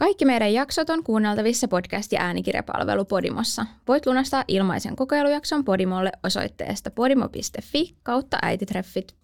[0.00, 3.66] Kaikki meidän jaksot on kuunneltavissa podcast- ja äänikirjapalvelu Podimossa.
[3.88, 9.14] Voit lunastaa ilmaisen kokeilujakson Podimolle osoitteesta podimo.fi kautta äititreffit.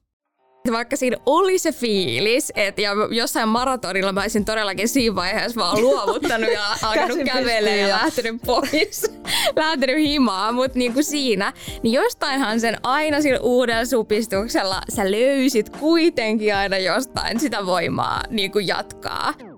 [0.73, 5.81] Vaikka siinä oli se fiilis, että ja jossain maratonilla mä olisin todellakin siinä vaiheessa vaan
[5.81, 9.13] luovuttanut ja alkanut kävelemään ja lähtenyt pois.
[9.57, 11.53] lähtenyt himaa, mutta niin kuin siinä,
[11.83, 18.53] niin jostainhan sen aina sillä uudella supistuksella sä löysit kuitenkin aina jostain sitä voimaa niin
[18.53, 19.56] kuin jatkaa.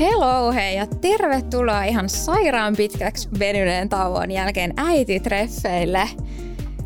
[0.00, 6.08] Hello hei ja tervetuloa ihan sairaan pitkäksi venyneen tauon jälkeen äititreffeille.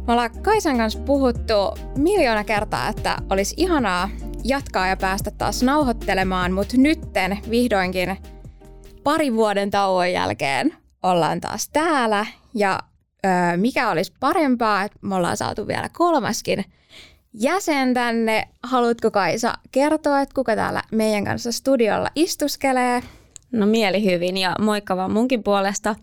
[0.06, 1.54] Me ollaan Kaisan kanssa puhuttu
[1.96, 4.10] miljoona kertaa, että olisi ihanaa
[4.44, 8.16] jatkaa ja päästä taas nauhoittelemaan, mutta nytten vihdoinkin
[9.04, 12.78] pari vuoden tauon jälkeen ollaan taas täällä ja
[13.26, 16.64] öö, mikä olisi parempaa, että me ollaan saatu vielä kolmaskin
[17.34, 18.48] jäsen tänne.
[18.62, 23.02] Haluatko Kaisa kertoa, että kuka täällä meidän kanssa studiolla istuskelee?
[23.52, 25.96] No mieli hyvin ja moikka vaan munkin puolesta.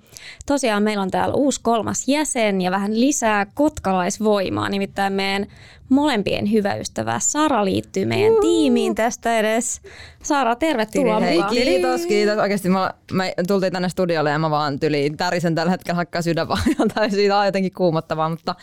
[0.46, 4.70] Tosiaan meillä on täällä uusi kolmas jäsen ja vähän lisää kotkalaisvoimaa.
[4.70, 5.46] Nimittäin meidän
[5.90, 8.42] molempien hyvä ystävä Sara liittyy meidän uh.
[8.42, 9.82] tiimiin tästä edes.
[10.24, 11.56] Sara, tervetuloa Hei, mukaan.
[11.56, 12.38] kiitos, kiitos.
[12.38, 16.48] Oikeasti mä, me tultiin tänne studiolle ja mä vaan tyliin tärisen tällä hetkellä hakkaa sydän
[16.48, 16.62] vaan.
[16.96, 18.56] tai siitä on jotenkin kuumottavaa, mutta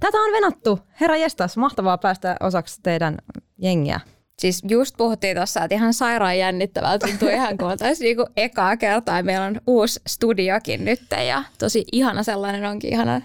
[0.00, 0.78] Tätä on venattu.
[1.00, 3.16] Herra jestas, mahtavaa päästä osaksi teidän
[3.58, 4.00] jengiä.
[4.38, 9.22] Siis just puhuttiin tuossa, että ihan sairaan jännittävältä tuntuu ihan kuin oltaisiin niinku ekaa kertaa.
[9.22, 13.20] Meillä on uusi studiokin nyt ja tosi ihana sellainen onkin ihana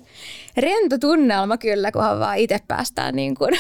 [0.58, 3.60] rento tunnelma kyllä, kunhan vaan itse päästään, niin kuin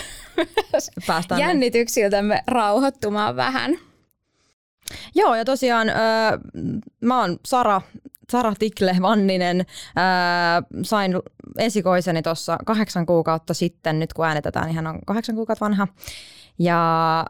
[1.07, 3.77] päästään jännityksiltämme rauhoittumaan vähän.
[5.15, 5.95] Joo, ja tosiaan öö,
[7.01, 7.81] mä oon Sara,
[8.31, 9.65] Sara Tikle Vanninen.
[9.95, 11.15] Ää, sain
[11.57, 15.87] esikoiseni tuossa kahdeksan kuukautta sitten, nyt kun äänetetään, niin hän on kahdeksan kuukautta vanha.
[16.59, 17.25] Ja,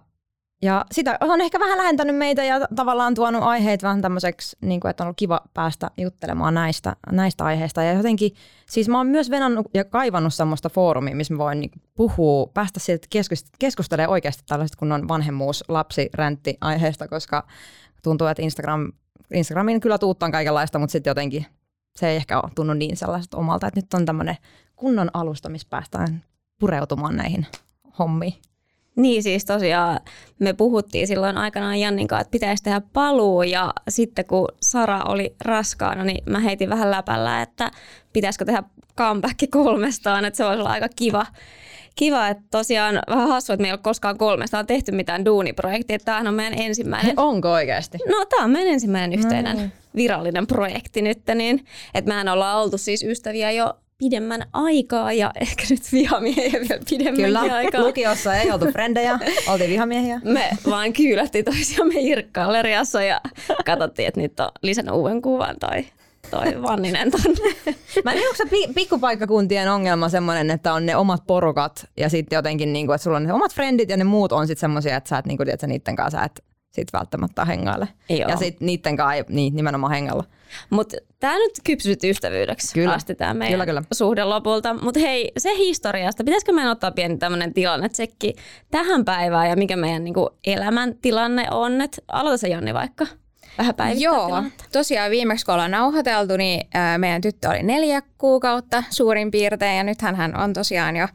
[0.61, 4.89] ja sitä on ehkä vähän lähentänyt meitä ja tavallaan tuonut aiheet vähän tämmöiseksi, niin kuin,
[4.89, 7.83] että on ollut kiva päästä juttelemaan näistä, näistä aiheista.
[7.83, 8.31] Ja jotenkin,
[8.69, 12.79] siis mä oon myös venannut ja kaivannut semmoista foorumia, missä mä voin niin puhua, päästä
[12.79, 13.07] siitä
[13.59, 17.47] keskustelemaan oikeasti tällaiset kunnon vanhemmuus, lapsi, räntti aiheesta, koska
[18.03, 18.91] tuntuu, että Instagram
[19.33, 21.45] Instagramiin kyllä tuuttaan kaikenlaista, mutta sitten jotenkin
[21.95, 24.37] se ei ehkä ole tunnu niin sellaiset omalta, että nyt on tämmöinen
[24.75, 26.23] kunnon alusta, missä päästään
[26.59, 27.47] pureutumaan näihin
[27.99, 28.33] hommiin.
[28.95, 29.99] Niin siis tosiaan
[30.39, 35.35] me puhuttiin silloin aikanaan Jannin kanssa, että pitäisi tehdä paluu ja sitten kun Sara oli
[35.45, 37.71] raskaana, niin mä heitin vähän läpällä, että
[38.13, 38.63] pitäisikö tehdä
[38.97, 41.25] comeback kolmestaan, että se voisi olla aika kiva,
[41.95, 45.99] kiva, että tosiaan vähän hassua, että meillä ei ole koskaan kolmesta tehty mitään duuniprojektia.
[45.99, 47.19] Tämähän on meidän ensimmäinen.
[47.29, 47.97] Onko oikeasti?
[48.09, 49.63] No tämä on meidän ensimmäinen yhteinen no.
[49.95, 51.21] virallinen projekti nyt.
[51.35, 56.81] Niin, että mehän ollaan oltu siis ystäviä jo pidemmän aikaa ja ehkä nyt vihamiehiä vielä
[56.89, 57.81] pidemmän Kyllä, aikaa.
[57.81, 59.19] lukiossa ei oltu frendejä,
[59.51, 60.21] oltiin vihamiehiä.
[60.23, 63.21] Me vaan kyylättiin toisiamme Irk-galleriassa ja
[63.65, 65.85] katsottiin, että nyt on lisännyt uuden kuvan toi
[66.31, 67.55] toi Vanninen tonne.
[68.05, 72.73] Mä en onko se pikkupaikkakuntien ongelma semmoinen, että on ne omat porukat ja sitten jotenkin,
[72.73, 75.09] niin kuin, että sulla on ne omat frendit ja ne muut on sitten semmoisia, että
[75.09, 77.87] sä et, niin kuin, että niiden kanssa sä et sit välttämättä hengaile.
[78.09, 78.29] Joo.
[78.29, 80.23] Ja sitten niiden kanssa ei niin, nimenomaan hengalla.
[80.69, 82.93] Mutta tämä nyt kypsyt ystävyydeksi kyllä.
[82.93, 83.81] asti tämä meidän kyllä, kyllä.
[83.91, 84.73] suhde lopulta.
[84.73, 88.33] Mutta hei, se historiasta, pitäisikö meidän ottaa pieni tämmöinen tilannetsekki
[88.71, 91.81] tähän päivään ja mikä meidän niinku, elämän tilanne on?
[91.81, 93.05] Et aloita se Janni vaikka
[93.57, 94.63] vähän päivittää Joo, tilannetta.
[94.71, 96.67] tosiaan viimeksi kun ollaan nauhoiteltu, niin
[96.97, 101.07] meidän tyttö oli neljä kuukautta suurin piirtein ja nythän hän on tosiaan jo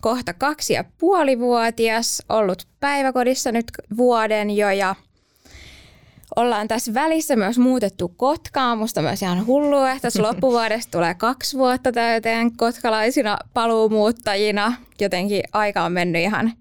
[0.00, 4.94] kohta kaksi ja puoli vuotias, ollut päiväkodissa nyt vuoden jo ja
[6.36, 8.78] ollaan tässä välissä myös muutettu Kotkaan.
[8.78, 14.72] Musta myös ihan hullua, että tässä loppuvuodesta tulee kaksi vuotta täyteen kotkalaisina paluumuuttajina.
[15.00, 16.52] Jotenkin aika on mennyt ihan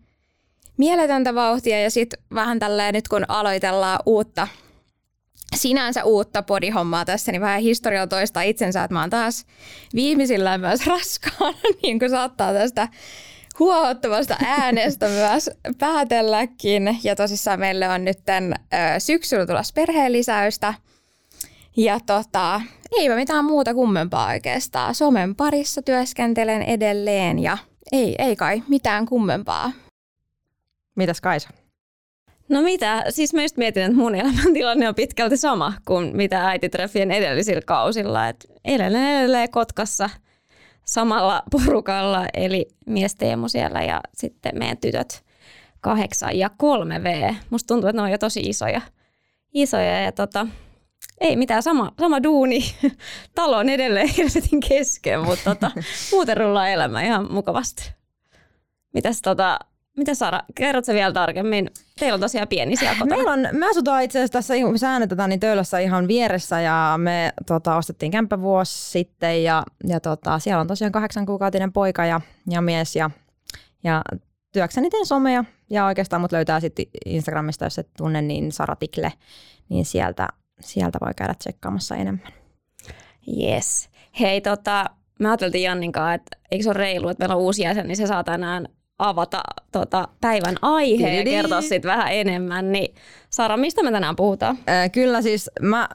[0.77, 4.47] mieletöntä vauhtia ja sitten vähän tälleen nyt kun aloitellaan uutta
[5.55, 9.45] sinänsä uutta podihommaa tässä, niin vähän historialla toista itsensä, että mä oon taas
[9.95, 12.87] viimeisillään myös raskaana, niin kuin saattaa tästä
[13.59, 15.49] huohottavasta äänestä myös
[15.79, 16.99] päätelläkin.
[17.03, 18.55] Ja tosissaan meille on nyt tämän,
[18.99, 20.73] syksyllä tulossa perheenlisäystä.
[21.77, 22.61] Ja tota,
[22.99, 24.95] eipä mitään muuta kummempaa oikeastaan.
[24.95, 27.57] Somen parissa työskentelen edelleen ja
[27.91, 29.71] ei, ei kai mitään kummempaa.
[30.95, 31.49] Mitäs Kaisa?
[32.49, 37.11] No mitä, siis mä just mietin, että mun elämäntilanne on pitkälti sama kuin mitä äititreffien
[37.11, 38.27] edellisillä kausilla.
[38.27, 40.09] Et edelleen edelleen Kotkassa
[40.85, 45.23] samalla porukalla, eli mies Teemu siellä ja sitten meidän tytöt
[45.81, 47.33] kahdeksan ja kolme V.
[47.49, 48.81] Musta tuntuu, että ne on jo tosi isoja.
[49.53, 50.47] isoja ja tota,
[51.21, 52.59] ei mitään, sama, sama duuni.
[53.35, 55.71] Talo on edelleen helvetin kesken, mutta tota,
[56.11, 57.91] muuten rullaa elämä ihan mukavasti.
[58.93, 59.59] Mitäs tota,
[59.97, 61.69] mitä Sara, kerrotko vielä tarkemmin?
[61.99, 63.15] Teillä on tosiaan pieni siellä kotona.
[63.15, 67.33] Meillä on, me asutaan itse asiassa tässä, me äänetetään niin Töölössä ihan vieressä ja me
[67.47, 72.21] tota, ostettiin kämppä vuosi sitten ja, ja tota, siellä on tosiaan kahdeksan kuukautinen poika ja,
[72.49, 73.09] ja mies ja,
[73.83, 74.01] ja
[74.51, 79.13] työkseni teen somea ja oikeastaan mut löytää sitten Instagramista, jos et tunne, niin Sara Tikle,
[79.69, 80.27] niin sieltä,
[80.59, 82.33] sieltä voi käydä tsekkaamassa enemmän.
[83.41, 83.89] Yes.
[84.19, 84.85] Hei, tota,
[85.19, 88.07] mä ajattelin Janninkaan, että eikö se ole reilu, että meillä on uusi jäsen, niin se
[88.07, 88.67] saa tänään
[89.09, 92.71] avata tota, päivän aiheen ja kertoa siitä vähän enemmän.
[92.71, 92.95] Niin
[93.29, 94.57] Sara, mistä me tänään puhutaan?
[94.69, 95.89] Äh, kyllä siis mä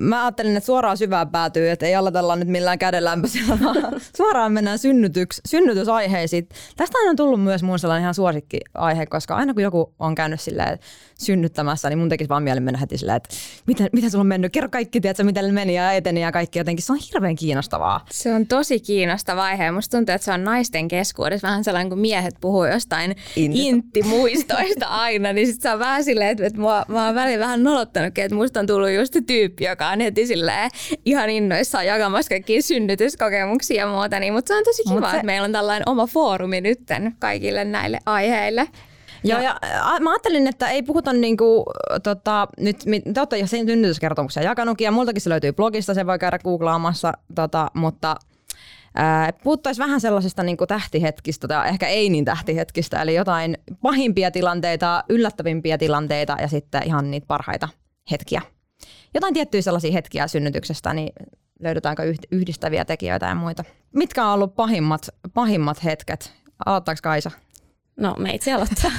[0.00, 4.78] mä ajattelin, että suoraan syvään päätyy, että ei aloitella nyt millään kädenlämpöisellä, vaan suoraan mennään
[4.78, 6.48] synnytyks, synnytysaiheisiin.
[6.76, 10.78] Tästä on tullut myös mun sellainen ihan suosikkiaihe, koska aina kun joku on käynyt silleen
[11.18, 13.28] synnyttämässä, niin mun tekisi vaan mieli mennä heti silleen, että
[13.66, 16.84] miten, miten sulla on mennyt, kerro kaikki, tiedätkö, miten meni ja eteni ja kaikki jotenkin.
[16.84, 18.04] Se on hirveän kiinnostavaa.
[18.10, 19.70] Se on tosi kiinnostava aihe.
[19.70, 25.32] Musta tuntuu, että se on naisten keskuudessa vähän sellainen, kun miehet puhuu jostain intti-muistoista aina,
[25.32, 28.34] niin sit se on vähän silleen, että, että mua, mä oon välillä vähän nolottanutkin, että
[28.34, 30.70] musta on tullut just tyyppi, joka on heti silleen
[31.04, 35.16] ihan innoissaan jakamassa kaikkia synnytyskokemuksia ja muuta, niin, mutta se on tosi kiva, se...
[35.16, 38.68] että meillä on tällainen oma foorumi nytten kaikille näille aiheille.
[39.24, 39.60] Joo, ja
[40.00, 41.64] mä ajattelin, että ei puhuta niinku,
[42.02, 42.76] tota, nyt,
[43.14, 47.70] te olette jo synnytyskertomuksia jakanutkin, ja multakin se löytyy blogista, se voi käydä googlaamassa, tota,
[47.74, 48.16] mutta
[49.42, 55.04] puhuttaisiin vähän sellaisista niin kuin tähtihetkistä tai ehkä ei niin tähtihetkistä, eli jotain pahimpia tilanteita,
[55.08, 57.68] yllättävimpiä tilanteita ja sitten ihan niitä parhaita
[58.10, 58.42] hetkiä.
[59.14, 61.12] Jotain tiettyjä sellaisia hetkiä synnytyksestä, niin
[61.60, 63.64] löydetäänkö yhdistäviä tekijöitä ja muita.
[63.92, 66.32] Mitkä on ollut pahimmat, pahimmat hetket?
[66.66, 67.30] Aloittaako Kaisa?
[67.96, 68.90] No me itse aloittaa.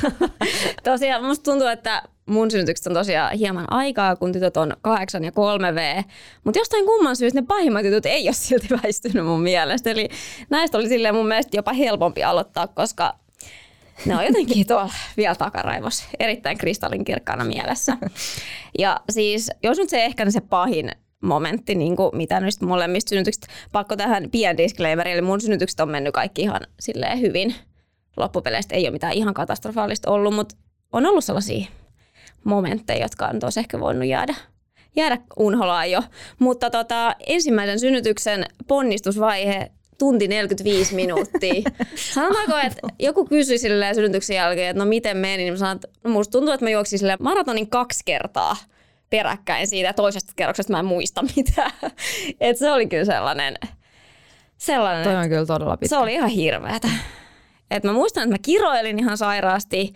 [0.84, 5.32] tosiaan musta tuntuu, että mun synnytykset on tosiaan hieman aikaa, kun tytöt on 8 ja
[5.32, 6.04] 3V.
[6.44, 9.90] Mutta jostain kumman syystä ne pahimmat jutut ei ole silti väistynyt mun mielestä.
[9.90, 10.10] Eli
[10.50, 13.14] näistä oli silleen mun mielestä jopa helpompi aloittaa, koska
[14.06, 17.98] ne on jotenkin tuolla vielä takaraivos, erittäin kristallinkirkkaana mielessä.
[18.80, 20.92] Ja siis, jos nyt se ehkä se pahin
[21.22, 25.90] momentti, niin kuin mitä nyt molemmista synnytyksistä, pakko tähän pien disclaimer, eli mun synnytykset on
[25.90, 27.56] mennyt kaikki ihan silleen hyvin–
[28.18, 30.56] loppupeleistä ei ole mitään ihan katastrofaalista ollut, mutta
[30.92, 31.68] on ollut sellaisia
[32.44, 34.36] momentteja, jotka on tosi ehkä voinut jäädä,
[34.96, 36.04] jäädä unholaan jo.
[36.40, 41.62] Mutta tota, ensimmäisen synnytyksen ponnistusvaihe tunti 45 minuuttia.
[42.14, 45.88] Sanotaanko, että joku kysyi silleen synnytyksen jälkeen, että no miten meni, niin mä sanon, että
[46.04, 48.58] no musta tuntuu, että mä juoksin sille maratonin kaksi kertaa
[49.10, 51.72] peräkkäin siitä toisesta kerroksesta mä en muista mitään.
[52.40, 53.56] Et se oli kyllä sellainen,
[54.58, 55.96] sellainen Toi on kyllä todella pitkä.
[55.96, 56.88] Se oli ihan hirveätä.
[57.72, 59.94] Et mä muistan, että mä kiroilin ihan sairaasti.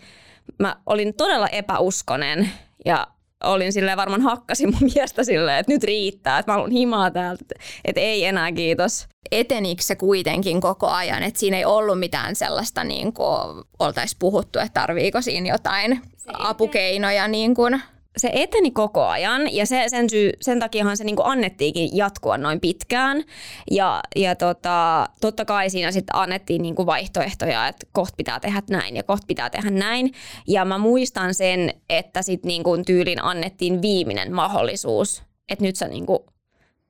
[0.58, 2.50] Mä olin todella epäuskonen
[2.84, 3.06] ja
[3.44, 7.44] olin silleen varmaan hakkasin mun miestä silleen, että nyt riittää, että mä haluan himaa täältä,
[7.84, 9.06] että ei enää kiitos.
[9.32, 14.58] Etenikö se kuitenkin koko ajan, että siinä ei ollut mitään sellaista, niin kuin oltaisiin puhuttu,
[14.58, 16.02] että tarviiko siinä jotain
[16.32, 17.82] apukeinoja niin kuin
[18.16, 22.60] se eteni koko ajan ja se, sen, syy, sen takiahan se niinku annettiinkin jatkua noin
[22.60, 23.24] pitkään.
[23.70, 28.96] Ja, ja tota, totta kai siinä sitten annettiin niinku vaihtoehtoja, että kohta pitää tehdä näin
[28.96, 30.12] ja kohta pitää tehdä näin.
[30.48, 36.31] Ja mä muistan sen, että sitten niinku tyylin annettiin viimeinen mahdollisuus, että nyt sä niinku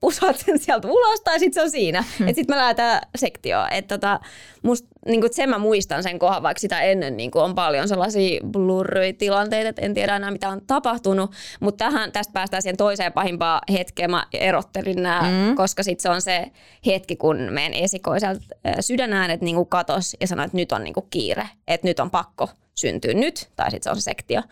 [0.02, 2.04] pusaat sen sieltä ulos tai sitten se on siinä.
[2.18, 2.28] Hmm.
[2.28, 3.72] Että sitten me lähdetään sektioon.
[3.72, 4.20] Että tota,
[4.62, 9.12] musta, niinku, sen mä muistan sen kohan, vaikka sitä ennen niinku, on paljon sellaisia blurry
[9.12, 11.30] tilanteita, että en tiedä enää mitä on tapahtunut.
[11.60, 14.10] Mutta tähän, tästä päästään siihen toiseen pahimpaan hetkeen.
[14.10, 15.54] Mä erottelin nämä, hmm.
[15.56, 16.50] koska sitten se on se
[16.86, 18.44] hetki, kun meidän esikoiselta
[18.80, 23.14] sydänäänet niinku katos ja sanoi, että nyt on niinku kiire, että nyt on pakko syntyä
[23.14, 24.42] nyt, tai sitten se on se sektio.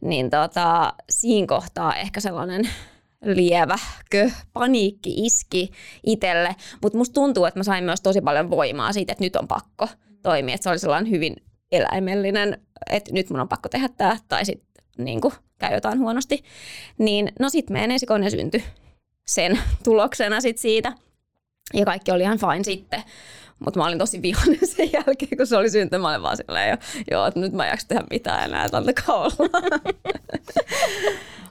[0.00, 2.70] Niin tota, siinä kohtaa ehkä sellainen
[3.24, 5.70] lieväkö paniikki iski
[6.06, 9.48] itselle, mutta musta tuntuu, että mä sain myös tosi paljon voimaa siitä, että nyt on
[9.48, 9.88] pakko
[10.22, 11.36] toimia, että se oli sellainen hyvin
[11.72, 12.58] eläimellinen,
[12.90, 15.20] että nyt mun on pakko tehdä tämä, tai sitten niin
[15.58, 16.44] käy jotain huonosti.
[16.98, 18.64] Niin no sit meidän esikoinen syntyi
[19.26, 20.92] sen tuloksena sit siitä,
[21.74, 23.02] ja kaikki oli ihan fine sitten.
[23.64, 26.02] Mutta mä olin tosi vihainen sen jälkeen, kun se oli syntynyt.
[26.02, 26.76] Mä olin vaan silleen, jo,
[27.10, 29.50] joo, että nyt mä en jaksa tehdä mitään enää, että antakaa olla.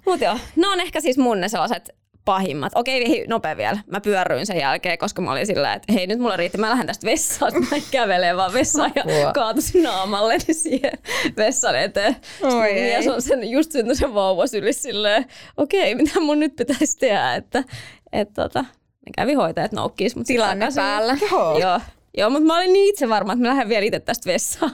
[0.05, 1.89] Mutta joo, ne on ehkä siis mun ne sellaiset
[2.25, 2.71] pahimmat.
[2.75, 3.77] Okei, hei, nopea vielä.
[3.87, 6.87] Mä pyörryin sen jälkeen, koska mä olin sillä että hei nyt mulla riitti, mä lähden
[6.87, 10.91] tästä vessaan, mä en kävele vaan vessaan ja kaatusin naamalleni siihen
[11.37, 12.15] vessan eteen.
[12.41, 15.25] Oi mies on sen just syntynyt vauva sylissä silleen,
[15.57, 17.63] okei, mitä mun nyt pitäisi tehdä, että
[18.11, 18.61] et, tota,
[19.05, 20.15] ne kävi hoitajat noukkis.
[20.27, 21.17] Tilanne päällä.
[21.31, 21.59] Joo.
[21.59, 21.79] Joo.
[22.19, 24.71] Joo, mutta mä olin niin itse varma, että mä lähden vielä itse tästä vessaan,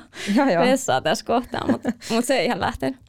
[0.60, 3.00] vessaan tässä kohtaa, mutta, mutta se ei ihan lähtenyt.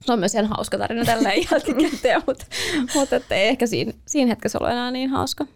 [0.00, 2.46] se on myös ihan hauska tarina tälleen jälkikäteen, mutta,
[2.94, 5.46] mutta ei ehkä siinä, siinä hetkessä ollut enää niin hauska.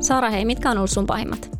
[0.00, 1.59] Saara, hei, mitkä on ollut sun pahimmat?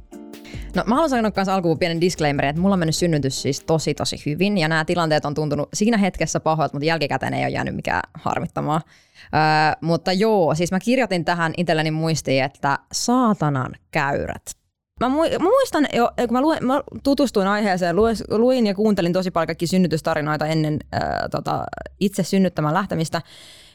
[0.77, 3.95] No mä haluan sanoa myös alkuun pienen disclaimerin, että mulla on mennyt synnytys siis tosi
[3.95, 7.77] tosi hyvin ja nämä tilanteet on tuntunut siinä hetkessä pahoilta, mutta jälkikäteen ei ole jäänyt
[7.77, 8.81] mikään harmittamaa.
[8.85, 14.43] Öö, mutta joo, siis mä kirjoitin tähän itselleni muistiin, että saatanan käyrät.
[15.01, 15.09] Mä,
[15.41, 17.97] muistan jo, kun mä, luin, mä tutustuin aiheeseen,
[18.29, 21.65] luin ja kuuntelin tosi paljon kaikki synnytystarinoita ennen ää, tota,
[22.01, 23.23] itse synnyttämään lähtemistä.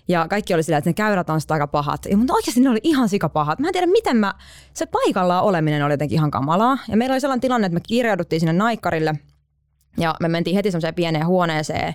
[0.07, 2.05] Ja kaikki oli sillä, että ne käyrät on aika pahat.
[2.05, 3.59] Ja, mutta oikeasti ne oli ihan sikapahat.
[3.59, 4.33] Mä en tiedä, miten mä,
[4.73, 6.77] se paikallaan oleminen oli jotenkin ihan kamalaa.
[6.87, 9.13] Ja meillä oli sellainen tilanne, että me kirjauduttiin sinne naikkarille.
[9.97, 11.93] Ja me mentiin heti semmoiseen pieneen huoneeseen.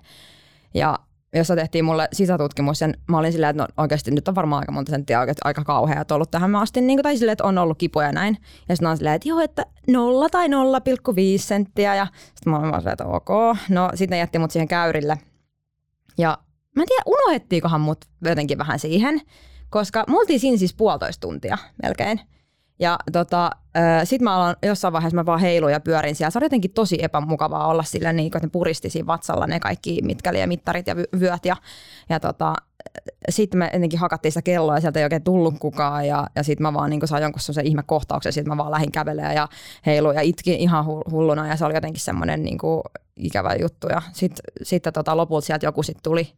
[0.75, 0.99] Ja
[1.35, 4.73] jossa tehtiin mulle sisätutkimus, ja mä olin silleen, että no oikeasti nyt on varmaan aika
[4.73, 7.79] monta senttiä oikeasti aika kauheat ollut tähän asti, niin kuin, tai silleen, että on ollut
[7.79, 8.37] kipuja ja näin.
[8.69, 10.52] Ja sitten on silleen, että joo, että nolla tai 0,5
[11.37, 13.57] senttiä, ja sitten mä olin vaan silleen, että ok.
[13.69, 15.19] No sitten ne jätti mut siihen käyrille.
[16.19, 16.38] Ja
[16.77, 19.21] Mä en tiedä, unohdettiinkohan mut jotenkin vähän siihen,
[19.71, 22.21] koska me oltiin siinä siis puolitoista tuntia melkein.
[22.81, 23.50] Ja tota,
[24.05, 26.31] sitten mä aloin, jossain vaiheessa mä vaan heiluin ja pyörin siellä.
[26.31, 29.99] Se oli jotenkin tosi epämukavaa olla sillä niin, että ne puristi siinä vatsalla ne kaikki
[30.03, 31.45] mitkäli ja mittarit ja vyöt.
[31.45, 31.57] Ja,
[32.09, 32.55] ja tota,
[33.29, 36.07] sitten me jotenkin hakattiin sitä kelloa ja sieltä ei oikein tullut kukaan.
[36.07, 38.33] Ja, ja sitten mä vaan niin sain jonkun sellaisen ihme kohtauksen.
[38.33, 39.49] Sitten mä vaan lähdin kävelemään ja
[39.87, 41.47] heiluin ja itkin ihan hulluna.
[41.47, 42.59] Ja se oli jotenkin semmoinen niin
[43.21, 43.87] ikävä juttu.
[43.89, 46.29] Ja sitten sit, tota, lopulta sieltä joku sitten tuli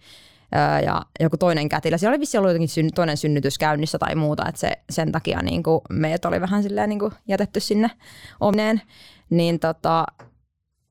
[0.84, 1.98] ja joku toinen kätilö.
[1.98, 5.42] Siellä oli vissi ollut jotenkin syn, toinen synnytys käynnissä tai muuta, että se, sen takia
[5.42, 7.90] niin kuin meidät oli vähän silleen niin kuin jätetty sinne
[8.40, 8.82] omneen.
[9.30, 10.06] Niin tota,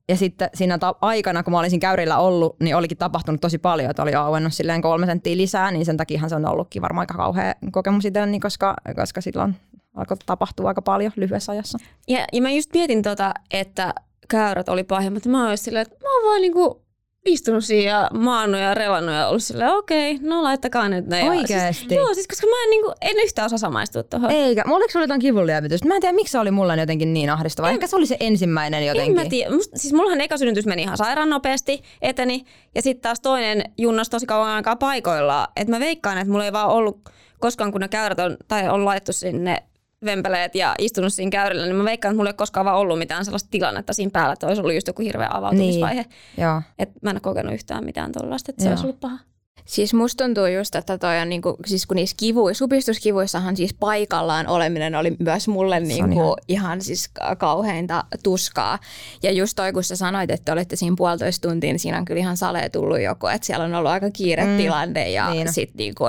[0.08, 3.90] ja sitten siinä ta- aikana, kun mä olisin käyrillä ollut, niin olikin tapahtunut tosi paljon,
[3.90, 7.14] että oli auennut silleen kolme senttiä lisää, niin sen takia se on ollutkin varmaan aika
[7.14, 9.56] kauhea kokemus itselleni, koska, koska silloin
[9.94, 11.78] alkoi tapahtua aika paljon lyhyessä ajassa.
[12.08, 13.94] Ja, ja mä just mietin tota, että
[14.32, 15.26] käyrät oli pahimmat.
[15.26, 16.82] Mä oon silleen, että mä oon vaan niinku
[17.26, 21.30] istunut siinä ja maannut ja relannut ja ollut silleen, okei, no laittakaa nyt ne.
[21.30, 21.84] Oikeesti?
[21.88, 24.30] Siis, joo, siis koska mä en, niin kuin, en yhtään osaa samaistua tuohon.
[24.30, 24.64] Eikä.
[24.68, 25.88] Oliko sulla jotain kivunlievitystä?
[25.88, 27.70] Mä en tiedä, miksi se oli mulla jotenkin niin ahdistava.
[27.70, 29.18] Ehkä se oli se ensimmäinen jotenkin.
[29.18, 29.54] En mä tiedä.
[29.54, 32.44] Must, siis mullahan eka synnytys meni ihan sairaan nopeasti, eteni.
[32.74, 35.48] Ja sitten taas toinen junnas tosi kauan aikaa paikoillaan.
[35.56, 37.08] Et mä veikkaan, että mulla ei vaan ollut
[37.40, 39.62] koskaan, kun ne käyrät on, tai on laittu sinne
[40.04, 42.98] vempeleet ja istunut siinä käyrillä, niin mä veikkaan, että mulla ei ole koskaan vaan ollut
[42.98, 46.02] mitään sellaista tilannetta siinä päällä, että olisi ollut just joku hirveä avautumisvaihe.
[46.02, 46.62] Niin, joo.
[46.78, 49.18] Et mä en ole kokenut yhtään mitään tuollaista, että se olisi ollut paha.
[49.64, 54.46] Siis musta tuntuu just, että toi on niinku, siis kun niissä kivuissa, supistuskivuissahan siis paikallaan
[54.46, 56.36] oleminen oli myös mulle niinku ihan.
[56.48, 58.78] ihan siis kauheinta tuskaa.
[59.22, 62.20] Ja just toi, kun sä sanoit, että olette siinä puolitoista tuntia, niin siinä on kyllä
[62.20, 64.56] ihan salee tullut joku, että siellä on ollut aika kiire mm.
[64.56, 65.10] tilanne.
[65.10, 65.52] Ja niin.
[65.52, 66.04] sit, niinku,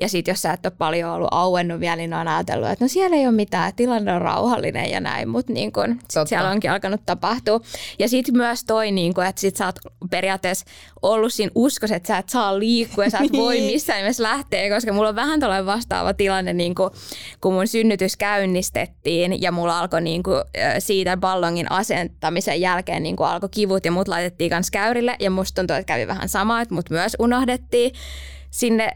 [0.00, 2.88] ja sit jos sä et ole paljon ollut auennut vielä, niin on ajatellut, että no
[2.88, 5.80] siellä ei ole mitään, tilanne on rauhallinen ja näin, mutta niinku,
[6.26, 7.60] siellä onkin alkanut tapahtua.
[7.98, 9.78] Ja sitten myös toi, niinku, että sit sä oot
[10.10, 10.66] periaatteessa
[11.02, 13.72] ollut siinä uskossa, että sä et saa liikkua ja sä et voi niin.
[13.72, 16.90] missään nimessä lähteä, koska mulla on vähän tällainen vastaava tilanne, niin kuin,
[17.40, 20.42] kun mun synnytys käynnistettiin ja mulla alkoi niin kuin,
[20.78, 25.60] siitä ballongin asentamisen jälkeen niin kuin alkoi kivut ja mut laitettiin kanssa käyrille ja musta
[25.60, 27.92] tuntuu, että kävi vähän sama, että mut myös unohdettiin
[28.54, 28.94] sinne,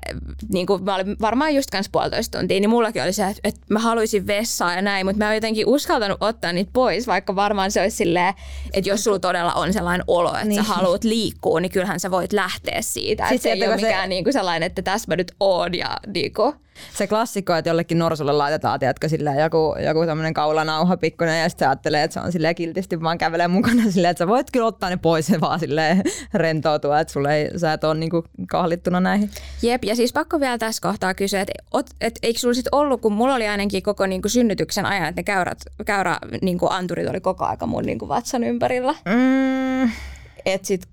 [0.52, 3.60] niin kuin mä olin varmaan just kanssa puolitoista tuntia, niin mullakin oli se, että, että
[3.68, 7.70] mä haluaisin vessaa ja näin, mutta mä en jotenkin uskaltanut ottaa niitä pois, vaikka varmaan
[7.70, 8.34] se olisi silleen,
[8.72, 10.64] että jos sulla todella on sellainen olo, että niin.
[10.64, 13.22] sä haluat liikkua, niin kyllähän sä voit lähteä siitä.
[13.22, 14.08] Sitten se ei ole mikään se...
[14.08, 16.54] niin kuin sellainen, että tässä mä nyt oon ja niin kuin,
[16.94, 21.66] se klassikko, että jollekin norsulle laitetaan, tiedätkö, sillä joku, joku tämmöinen kaulanauha pikkuinen ja sitten
[21.66, 24.66] se ajattelee, että se on silleen kiltisti vaan kävelee mukana silleen, että sä voit kyllä
[24.66, 26.02] ottaa ne pois ja vaan silleen
[26.34, 29.30] rentoutua, että sulle ei, sä et ole niinku kahlittuna näihin.
[29.62, 33.00] Jep, ja siis pakko vielä tässä kohtaa kysyä, että et, et, eikö sulla sitten ollut,
[33.00, 37.20] kun mulla oli ainakin koko niinku synnytyksen ajan, että ne käyrät, käyrä niinku anturit oli
[37.20, 38.94] koko aika mun niinku vatsan ympärillä.
[39.04, 39.90] Mm.
[40.46, 40.88] Et sit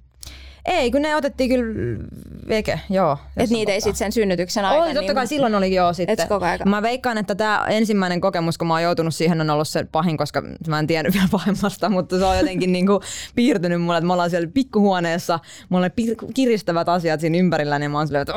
[0.65, 1.99] ei, kun ne otettiin kyllä
[2.47, 3.17] veke, joo.
[3.37, 4.85] Et niitä ei sitten sen synnytyksen aikana.
[4.85, 6.27] Oli, totta kai niin, silloin oli joo sitten.
[6.27, 6.65] koko aika.
[6.65, 10.17] Mä veikkaan, että tämä ensimmäinen kokemus, kun mä oon joutunut siihen, on ollut se pahin,
[10.17, 13.01] koska mä en tiennyt vielä pahemmasta, mutta se on jotenkin niinku
[13.35, 15.91] piirtynyt mulle, että me ollaan siellä pikkuhuoneessa, mulla on
[16.33, 18.33] kiristävät asiat siinä ympärillä, niin mä oon silleen, että,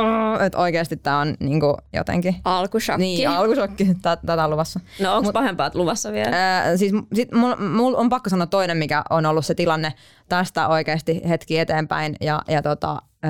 [0.47, 2.35] että oikeasti tää on niinku jotenkin.
[2.45, 3.03] Alkusokki.
[3.03, 3.87] Niin, alkusokki.
[4.03, 4.81] Tätä on luvassa.
[5.01, 6.59] No onko pahempaa luvassa vielä?
[6.59, 9.93] Äh, siis sit mulla mul on pakko sanoa toinen, mikä on ollut se tilanne
[10.29, 13.29] tästä oikeasti hetki eteenpäin ja, ja tota, ö,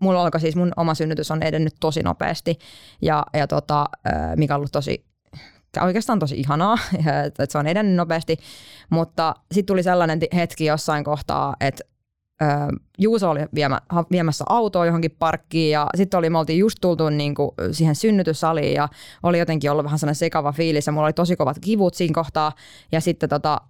[0.00, 2.58] mulla alkoi siis mun oma synnytys on edennyt tosi nopeasti
[3.02, 3.86] ja, ja tota,
[4.36, 5.04] mikä on ollut tosi
[5.82, 6.78] oikeastaan tosi ihanaa,
[7.26, 8.36] että se on edennyt nopeasti,
[8.90, 11.84] mutta sitten tuli sellainen hetki jossain kohtaa, että
[12.98, 17.34] Juuso oli viemä, viemässä autoa johonkin parkkiin ja sitten oli, me oltiin just tultu niin
[17.34, 18.88] kuin siihen synnytyssaliin ja
[19.22, 22.52] oli jotenkin ollut vähän sellainen sekava fiilis ja mulla oli tosi kovat kivut siinä kohtaa
[22.92, 23.60] ja sitten tota,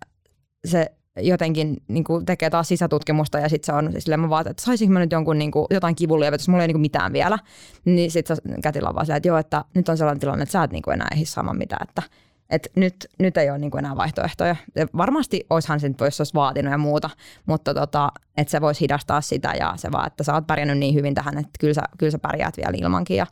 [0.64, 4.62] se jotenkin niin kuin tekee taas sisätutkimusta ja sitten se on silleen mä vaan, että
[4.62, 7.38] saisinko mä nyt jonkun niin kuin, jotain kivunlievitystä, mulla ei niin kuin mitään vielä.
[7.84, 10.62] Niin sitten kätillä on vaan silleen, että joo, että nyt on sellainen tilanne, että sä
[10.62, 12.02] et niin kuin enää ehdi saamaan mitään, että
[12.50, 14.56] et nyt, nyt ei ole niin kuin enää vaihtoehtoja.
[14.74, 17.10] Ja varmasti olisihan se nyt, jos olisi vaatinut ja muuta,
[17.46, 20.94] mutta tota, että se voisi hidastaa sitä ja se vaan, että sä oot pärjännyt niin
[20.94, 23.16] hyvin tähän, että kyllä sä, kyllä sä pärjäät vielä ilmankin.
[23.16, 23.26] Ja,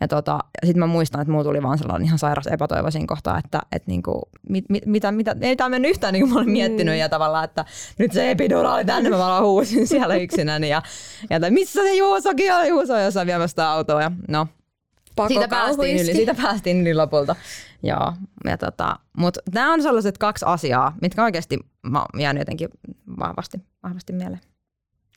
[0.00, 3.60] ja tota, sitten mä muistan, että mulla tuli vaan sellainen ihan sairas epätoivoisin kohta, että
[3.72, 6.94] et niinku, mit, mit, mitä, mitä, ei tämä mennyt yhtään niin kuin mä olin miettinyt
[6.94, 6.98] mm.
[6.98, 7.64] ja tavallaan, että
[7.98, 10.82] nyt se epiduraali tänne, mä vaan huusin siellä yksinäni ja,
[11.30, 14.46] ja missä se Juusokin on, Juuso jossain viemästä autoa ja no,
[15.28, 17.36] siitä päästiin, yli, siitä päästiin yli lopulta.
[17.82, 18.12] Joo,
[18.44, 22.68] ja tota, mutta nämä on sellaiset kaksi asiaa, mitkä oikeasti mä jään jotenkin
[23.18, 24.40] vahvasti, vahvasti mieleen.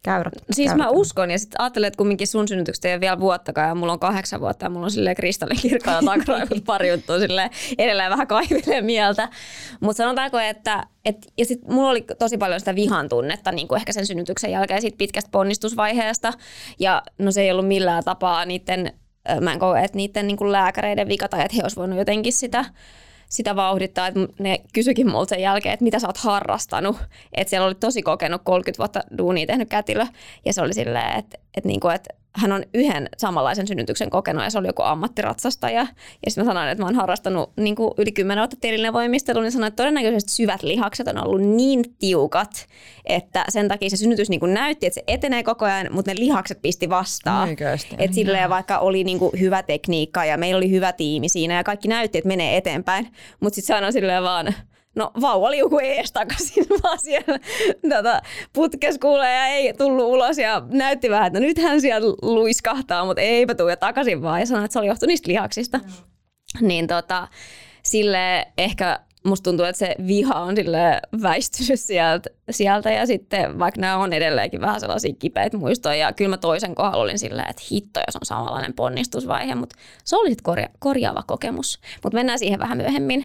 [0.04, 0.34] Käyrät.
[0.52, 0.86] Siis käyrät.
[0.86, 3.94] mä uskon ja sitten ajattelen, että kumminkin sun synnytykset ei ole vielä vuottakaan ja mulla
[3.94, 8.82] on kahdeksan vuotta ja mulla on silleen kristallikirkkaa takaraivot pari juttua silleen edelleen vähän kaivelee
[8.82, 9.30] mieltä.
[9.80, 13.78] Mutta sanotaanko, että et, ja sitten mulla oli tosi paljon sitä vihan tunnetta niin kuin
[13.78, 16.34] ehkä sen synnytyksen jälkeen siitä pitkästä ponnistusvaiheesta
[16.80, 18.94] ja no se ei ollut millään tapaa niiden
[19.42, 22.34] mä en koe, että niiden niin kuin lääkäreiden vika tai että he olisivat voinut jotenkin
[22.34, 22.66] sitä,
[23.30, 24.08] sitä vauhdittaa.
[24.08, 26.98] Että ne kysyikin multa sen jälkeen, että mitä sä oot harrastanut.
[27.34, 30.06] Että siellä oli tosi kokenut 30 vuotta duunia tehnyt kätilö.
[30.46, 34.44] Ja se oli silleen, että, että, niin kuin, että hän on yhden samanlaisen synnytyksen kokenut
[34.44, 35.88] ja se oli joku ammattiratsastaja.
[36.26, 39.42] Ja sitten mä sanoin, että mä oon harrastanut niin kuin yli kymmenen vuotta tilinen voimistelu,
[39.42, 42.68] niin sanoin, että todennäköisesti syvät lihakset on ollut niin tiukat,
[43.06, 46.20] että sen takia se synnytys niin kuin näytti, että se etenee koko ajan, mutta ne
[46.20, 47.50] lihakset pisti vastaan.
[47.98, 51.64] Että silleen vaikka oli niin kuin hyvä tekniikka ja meillä oli hyvä tiimi siinä ja
[51.64, 53.08] kaikki näytti, että menee eteenpäin,
[53.40, 54.54] mutta sitten sanoi silleen vaan,
[54.96, 57.40] No vauva liukui ees takaisin vaan siellä
[57.90, 58.22] tätä
[58.54, 63.56] putkes kuulee ja ei tullut ulos ja näytti vähän, että nythän siellä luiskahtaa, mutta eipä
[63.56, 65.78] tule takaisin vaan ja sanoi, että se oli johtunut niistä lihaksista.
[65.78, 65.84] No.
[66.68, 67.28] Niin tota,
[67.84, 73.82] sille ehkä musta tuntuu, että se viha on sille väistynyt sieltä, sieltä ja sitten vaikka
[73.82, 77.64] nämä on edelleenkin vähän sellaisia kipeitä muistoja ja kyllä mä toisen kohdalla olin silleen, että
[77.72, 81.80] hitto, jos on samanlainen ponnistusvaihe, mutta se oli sitten korja- korjaava kokemus.
[82.04, 83.23] Mutta mennään siihen vähän myöhemmin.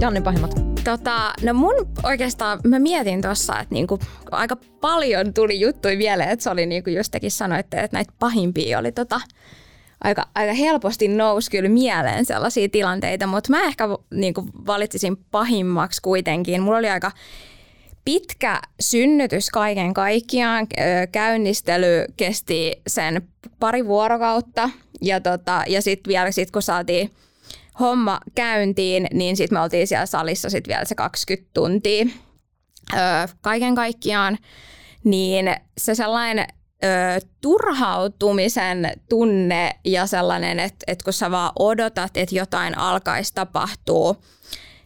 [0.00, 0.54] Jannin pahimmat?
[0.84, 3.98] Tota, no mun oikeastaan, mä mietin tuossa, että niinku,
[4.30, 8.78] aika paljon tuli juttui vielä, että se oli niinku just tekin sanoitte, että näitä pahimpia
[8.78, 9.20] oli tota,
[10.04, 16.62] aika, aika helposti nousi kyllä mieleen sellaisia tilanteita, mutta mä ehkä niinku valitsisin pahimmaksi kuitenkin.
[16.62, 17.12] Mulla oli aika
[18.04, 20.66] pitkä synnytys kaiken kaikkiaan.
[21.12, 23.28] Käynnistely kesti sen
[23.60, 24.70] pari vuorokautta
[25.02, 27.10] ja, tota, ja sitten vielä sit, kun saatiin
[27.80, 32.06] homma käyntiin, niin sitten me oltiin siellä salissa sitten vielä se 20 tuntia
[32.94, 33.00] öö,
[33.40, 34.38] kaiken kaikkiaan.
[35.04, 36.46] Niin se sellainen
[36.84, 36.88] ö,
[37.40, 44.14] turhautumisen tunne ja sellainen, että, että kun sä vaan odotat, että jotain alkaisi tapahtua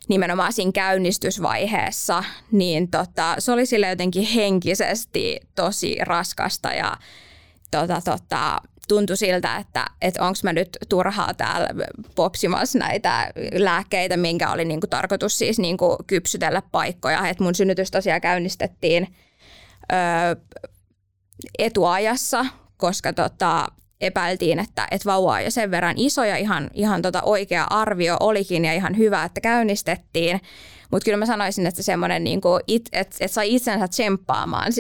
[0.09, 6.97] nimenomaan siinä käynnistysvaiheessa, niin tota, se oli sille jotenkin henkisesti tosi raskasta ja
[7.71, 11.68] tota, tota, tuntui siltä, että, että onko mä nyt turhaa täällä
[12.14, 17.29] popsimassa näitä lääkkeitä, minkä oli niinku tarkoitus siis niinku kypsytellä paikkoja.
[17.29, 19.14] Et mun synnytys tosiaan käynnistettiin
[19.92, 19.97] ö,
[21.59, 23.66] etuajassa, koska tota,
[24.01, 28.16] epäiltiin, että, että vauva on jo sen verran iso ja ihan, ihan tota oikea arvio
[28.21, 30.40] olikin ja ihan hyvä, että käynnistettiin.
[30.90, 34.73] Mutta kyllä mä sanoisin, että semmoinen, niin että, että sai itsensä tsemppaamaan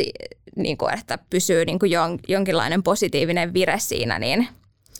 [0.56, 4.48] niin kuin, että pysyy niin kuin jon, jonkinlainen positiivinen vire siinä, niin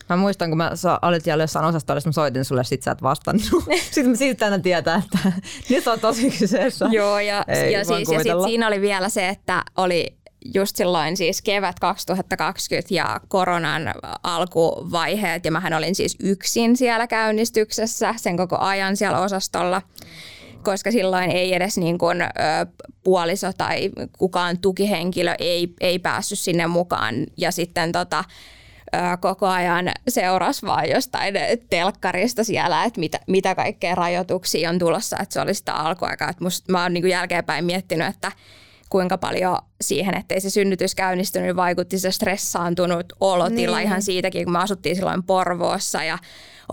[0.08, 3.02] Mä muistan, kun mä sa, olit siellä jossain osastolla, mä soitin sulle, sit sä et
[3.02, 3.44] vastannut.
[3.90, 5.32] sitten mä siitä aina tietää, että
[5.70, 6.88] nyt on tosi kyseessä.
[6.90, 10.16] Joo, ja, ja, siis, ja sit siinä oli vielä se, että oli
[10.54, 18.14] just silloin siis kevät 2020 ja koronan alkuvaiheet, ja mähän olin siis yksin siellä käynnistyksessä
[18.16, 19.82] sen koko ajan siellä osastolla
[20.62, 22.26] koska silloin ei edes niin kuin, ö,
[23.04, 27.14] puoliso tai kukaan tukihenkilö ei, ei päässyt sinne mukaan.
[27.36, 28.24] Ja sitten tota,
[28.94, 31.34] ö, koko ajan seurasi vaan jostain
[31.70, 35.16] telkkarista siellä, että mitä, mitä kaikkea rajoituksia on tulossa.
[35.22, 36.30] Että se oli sitä alkuaikaa.
[36.30, 38.32] Että musta, mä oon niin jälkeenpäin miettinyt, että
[38.92, 43.86] kuinka paljon siihen, ettei se synnytys käynnistynyt, vaikutti se stressaantunut olotila niin.
[43.86, 46.18] ihan siitäkin, kun me asuttiin silloin Porvoossa ja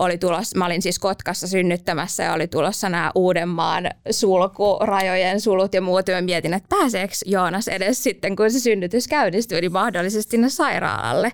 [0.00, 5.80] oli tulossa, mä olin siis Kotkassa synnyttämässä ja oli tulossa nämä Uudenmaan sulkurajojen sulut ja
[5.80, 6.08] muut.
[6.08, 10.48] Ja mä mietin, että pääseekö Joonas edes sitten, kun se synnytys käynnistyy, niin mahdollisesti sinne
[10.48, 11.32] sairaalalle.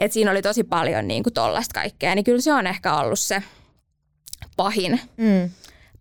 [0.00, 3.18] Et siinä oli tosi paljon niin kuin tollasta kaikkea, niin kyllä se on ehkä ollut
[3.18, 3.42] se
[4.56, 5.00] pahin.
[5.16, 5.50] Mm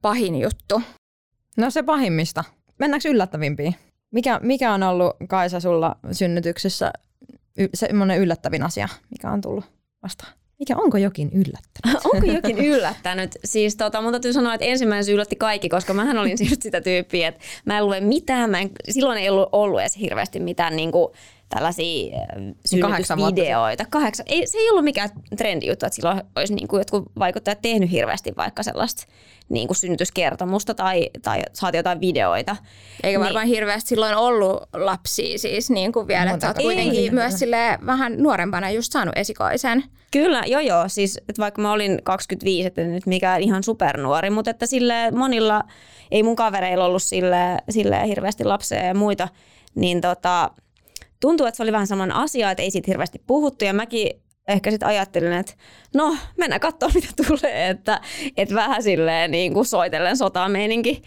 [0.01, 0.81] pahin juttu?
[1.57, 2.43] No se pahimmista.
[2.79, 3.75] Mennäänkö yllättävimpiin?
[4.11, 6.93] Mikä, mikä on ollut Kaisa sulla synnytyksessä
[7.57, 9.65] y- semmoinen yllättävin asia, mikä on tullut
[10.03, 10.33] vastaan?
[10.61, 12.05] Mikä onko jokin yllättänyt?
[12.13, 13.31] Onko jokin yllättänyt?
[13.45, 17.27] Siis tota, mun täytyy sanoa, että ensimmäinen yllätti kaikki, koska mähän olin siis sitä tyyppiä,
[17.27, 18.49] että mä en lue mitään.
[18.49, 21.13] Mä en, silloin ei ollut, ollut edes hirveästi mitään niin kuin,
[21.51, 23.85] tällaisia äh, synnytysvideoita.
[23.89, 24.25] Kahdeksan.
[24.29, 25.09] Ei, se ei ollut mikään
[25.65, 29.05] juttu, että silloin olisi niin kuin jotkut vaikuttajat tehnyt hirveästi vaikka sellaista
[29.49, 32.55] niin kuin synnytyskertomusta tai, tai saati jotain videoita.
[33.03, 33.25] Eikä niin.
[33.25, 37.09] varmaan hirveästi silloin ollut lapsia siis niin kuin vielä, että olet kuitenkin ei.
[37.09, 39.83] myös sille vähän nuorempana just saanut esikoisen.
[40.11, 44.51] Kyllä, joo joo, siis että vaikka mä olin 25, että nyt mikään ihan supernuori, mutta
[44.51, 45.63] että sille monilla,
[46.11, 49.27] ei mun kavereilla ollut sille, sille hirveästi lapsia ja muita,
[49.75, 50.51] niin tota,
[51.21, 54.11] tuntuu, että se oli vähän saman asia, että ei siitä hirveästi puhuttu ja mäkin
[54.47, 55.53] ehkä sitten ajattelin, että
[55.95, 58.01] no mennään katsoa mitä tulee, että,
[58.37, 61.01] että vähän silleen niin kuin soitellen sotameininki.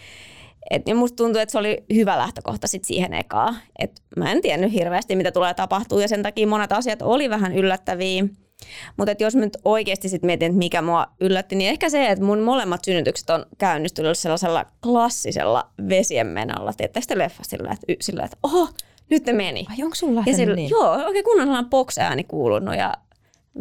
[0.70, 3.56] Et, ja musta tuntuu, että se oli hyvä lähtökohta sit siihen ekaan.
[3.78, 7.54] Et mä en tiennyt hirveästi, mitä tulee tapahtuu ja sen takia monet asiat oli vähän
[7.54, 8.24] yllättäviä.
[8.96, 12.40] Mutta jos nyt oikeasti sit mietin, että mikä mua yllätti, niin ehkä se, että mun
[12.40, 16.72] molemmat synnytykset on käynnistynyt sellaisella klassisella vesien menolla.
[16.72, 18.68] Tiedättekö te leffasta sillä, että, sillä, että oho,
[19.10, 19.66] nyt ne meni.
[19.70, 20.70] Ai onko sulla ja sillä, niin?
[20.70, 22.94] Joo, oikein kunnon sellainen box-ääni kuulunut ja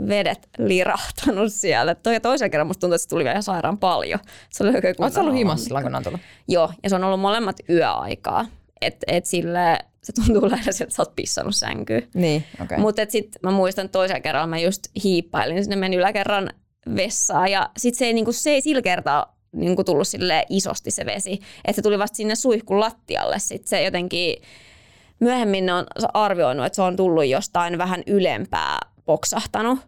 [0.08, 1.95] vedet lirahtanut siellä.
[1.95, 4.19] Toi toisen kerran musta tuntuu, että se tuli vielä sairaan paljon.
[4.49, 6.21] Se oli oikein Oletko ollut himassa silloin, kun on tullut?
[6.47, 8.45] Joo, ja se on ollut molemmat yöaikaa.
[8.82, 12.08] Et, et sille, se tuntuu lähinnä siltä, että sä oot pissannut sänkyyn.
[12.13, 12.65] Niin, okei.
[12.65, 12.79] Okay.
[12.79, 16.49] Mutta sitten mä muistan, että toisen kerran mä just hiippailin sinne meni yläkerran
[16.95, 21.06] vessaan ja sitten se ei, niinku, se ei sillä kertaa niinku tullut sille isosti se
[21.06, 21.39] vesi.
[21.65, 23.39] Että se tuli vasta sinne suihkun lattialle.
[23.39, 24.36] Sitten se jotenkin
[25.23, 29.79] myöhemmin on arvioinut, että se on tullut jostain vähän ylempää poksahtanut,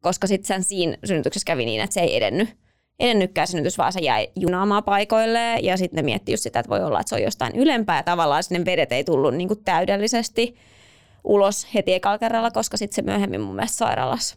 [0.00, 2.48] koska sitten sen siinä synnytyksessä kävi niin, että se ei edennyt
[2.98, 5.56] edennytkään synnytys, vaan se jäi junaamaan paikoille.
[5.62, 7.96] Ja sitten ne mietti just sitä, että voi olla, että se on jostain ylempää.
[7.96, 10.56] Ja tavallaan sinne vedet ei tullut niin kuin täydellisesti
[11.24, 14.36] ulos heti ekalla kerralla, koska sitten se myöhemmin mun mielestä sairaalassa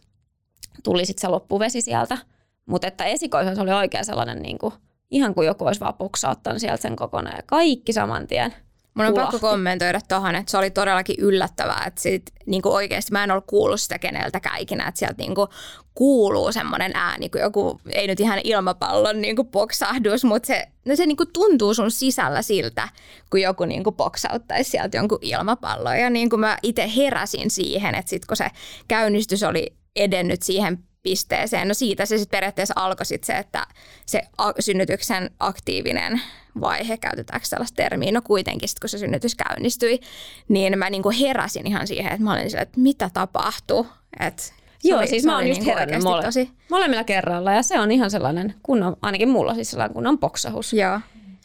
[0.84, 2.18] tuli sitten se loppuvesi sieltä.
[2.66, 4.74] Mutta että esikoisuus oli oikein sellainen, niin kuin,
[5.10, 8.54] ihan kuin joku olisi vaan puksauttanut sieltä sen kokonaan ja kaikki saman tien–
[8.98, 13.12] Mun on pakko kommentoida tuohon, että se oli todellakin yllättävää, että sit, niin kuin oikeasti
[13.12, 15.48] mä en ollut kuullut sitä keneltäkään ikinä, että sieltä niin kuin
[15.94, 20.96] kuuluu semmoinen ääni, kun joku, ei nyt ihan ilmapallon niin kuin poksahdus, mutta se, no
[20.96, 22.88] se niin kuin tuntuu sun sisällä siltä,
[23.30, 25.98] kun joku niin kuin poksauttaisi sieltä jonkun ilmapallon.
[25.98, 28.50] Ja niin kuin mä itse heräsin siihen, että sitten kun se
[28.88, 31.68] käynnistys oli edennyt siihen pisteeseen.
[31.68, 33.66] No siitä se sitten periaatteessa alkoi sit se, että
[34.06, 34.22] se
[34.60, 36.20] synnytyksen aktiivinen
[36.60, 40.00] vaihe, käytetäänkö sellaista termiä, no kuitenkin sit, kun se synnytys käynnistyi,
[40.48, 43.86] niin mä niinku heräsin ihan siihen, että mä olin sillä, että mitä tapahtuu.
[44.20, 46.50] Et Joo, oli, siis mä oon just niinku herännyt mole- tosi...
[46.70, 50.72] molemmilla kerralla ja se on ihan sellainen kunnon, ainakin mulla siis sellainen kunnon poksahus.
[50.72, 51.00] Joo.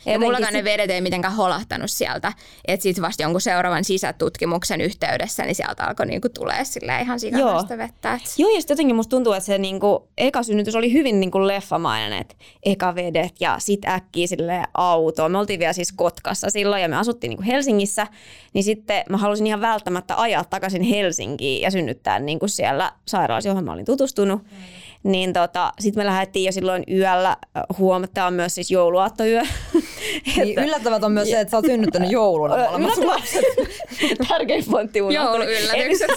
[0.06, 2.34] Ja mullakaan ne vedet ei mitenkään holahtanut sieltä.
[2.68, 7.78] Että sitten vasta jonkun seuraavan sisätutkimuksen yhteydessä, niin sieltä alkoi niinku tulee sille ihan sikanaista
[7.78, 8.14] vettä.
[8.14, 8.22] Et.
[8.38, 12.20] Joo, ja sitten jotenkin musta tuntuu, että se niinku, eka synnytys oli hyvin niinku leffamainen,
[12.20, 12.36] että
[12.66, 15.30] eka vedet ja sit äkkiä sille auto.
[15.30, 18.08] Me oltiin vielä siis Kotkassa silloin ja me asuttiin niinku Helsingissä,
[18.54, 23.64] niin sitten mä halusin ihan välttämättä ajaa takaisin Helsinkiin ja synnyttää niinku siellä sairaalassa, johon
[23.64, 24.44] mä olin tutustunut.
[24.44, 27.38] Mm niin tota, sitten me lähdettiin jo silloin yöllä,
[27.78, 29.42] huomataan myös siis jouluaattoyö.
[30.38, 33.46] niin, yllättävät on myös se, että sä oot synnyttänyt jouluna molemmat lapset.
[34.30, 36.12] Tärkein fontti Jouluyllätykset.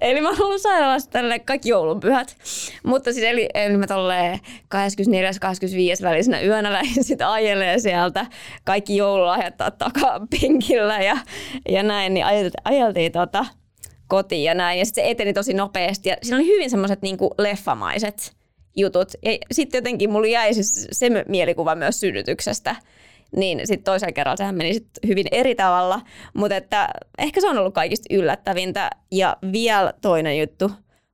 [0.00, 2.36] eli mä oon ollut sairaalassa tälle kaikki joulunpyhät.
[2.82, 5.30] Mutta siis eli, eli mä tolleen 24.
[5.40, 6.02] 25.
[6.02, 8.26] välisenä yönä lähdin sitten ajelee sieltä
[8.64, 11.18] kaikki joululahjat takapenkillä ja,
[11.68, 13.44] ja näin, niin ajeltiin, ajeltiin tota,
[14.12, 14.78] kotiin ja näin.
[14.78, 18.32] Ja sitten se eteni tosi nopeasti ja siinä oli hyvin semmoiset niin leffamaiset
[18.76, 19.12] jutut.
[19.24, 22.76] Ja sitten jotenkin mulla jäi siis se mielikuva myös synnytyksestä.
[23.36, 26.00] Niin sitten toisen kerralla sehän meni sit hyvin eri tavalla,
[26.34, 28.90] mutta että ehkä se on ollut kaikista yllättävintä.
[29.10, 30.70] Ja vielä toinen juttu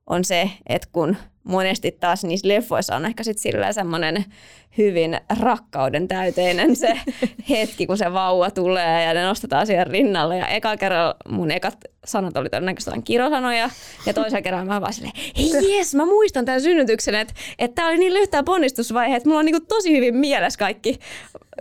[0.07, 4.25] on se, että kun monesti taas niissä leffoissa on ehkä sitten silleen semmoinen
[4.77, 6.99] hyvin rakkauden täyteinen se
[7.49, 10.37] hetki, kun se vauva tulee ja ne nostetaan siihen rinnalle.
[10.37, 13.69] Ja eka kerralla mun ekat sanat oli todennäköisesti kirosanoja
[14.05, 17.87] ja toisen kerran mä vaan silleen, hei jes, mä muistan tämän synnytyksen, että, että tää
[17.87, 20.99] oli niin lyhtää ponnistusvaihe, että mulla on niinku tosi hyvin mielessä kaikki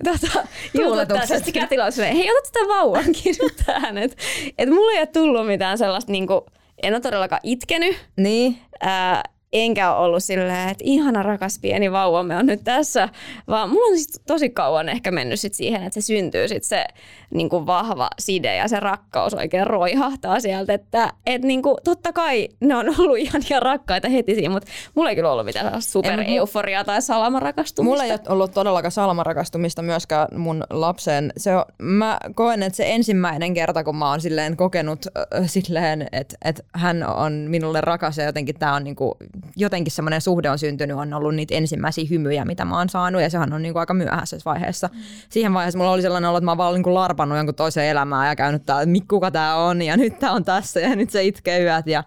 [0.04, 1.44] tota, Tuuletukset.
[1.44, 3.34] Sitten kätilö on silleen, hei ota tätä vauvankin
[3.66, 4.16] tähän, että
[4.58, 6.46] et mulla ei ole tullut mitään sellaista niinku,
[6.82, 7.96] en ole todellakaan itkenyt.
[8.16, 8.58] Niin.
[8.80, 13.08] Ää, enkä ole ollut silleen, että ihana rakas pieni vauvamme on nyt tässä,
[13.48, 16.84] vaan mulla on siis tosi kauan ehkä mennyt sit siihen, että se syntyy sit se
[17.30, 22.12] niin kuin vahva side ja se rakkaus oikein roihahtaa sieltä, että et niin kuin, totta
[22.12, 25.82] kai ne on ollut ihan ja rakkaita heti siinä, mutta mulla ei kyllä ollut mitään
[25.82, 27.82] super euforiaa tai salamarakastumista.
[27.90, 31.32] Mulla ei ole ollut todellakaan salamarakastumista myöskään mun lapseen.
[31.36, 36.06] Se on, mä koen, että se ensimmäinen kerta, kun mä oon silleen kokenut äh, silleen,
[36.12, 39.16] että, että hän on minulle rakas ja jotenkin tää on niinku
[39.56, 43.30] jotenkin semmoinen suhde on syntynyt, on ollut niitä ensimmäisiä hymyjä, mitä mä oon saanut, ja
[43.30, 44.88] sehän on niin kuin aika myöhäisessä vaiheessa.
[44.92, 45.00] Mm.
[45.28, 47.84] Siihen vaiheessa mulla oli sellainen olo, että mä oon vaan niin kuin larpannut jonkun toisen
[47.84, 51.10] elämää ja käynyt tää, että kuka tää on, ja nyt tää on tässä, ja nyt
[51.10, 52.04] se itkee yöt, ja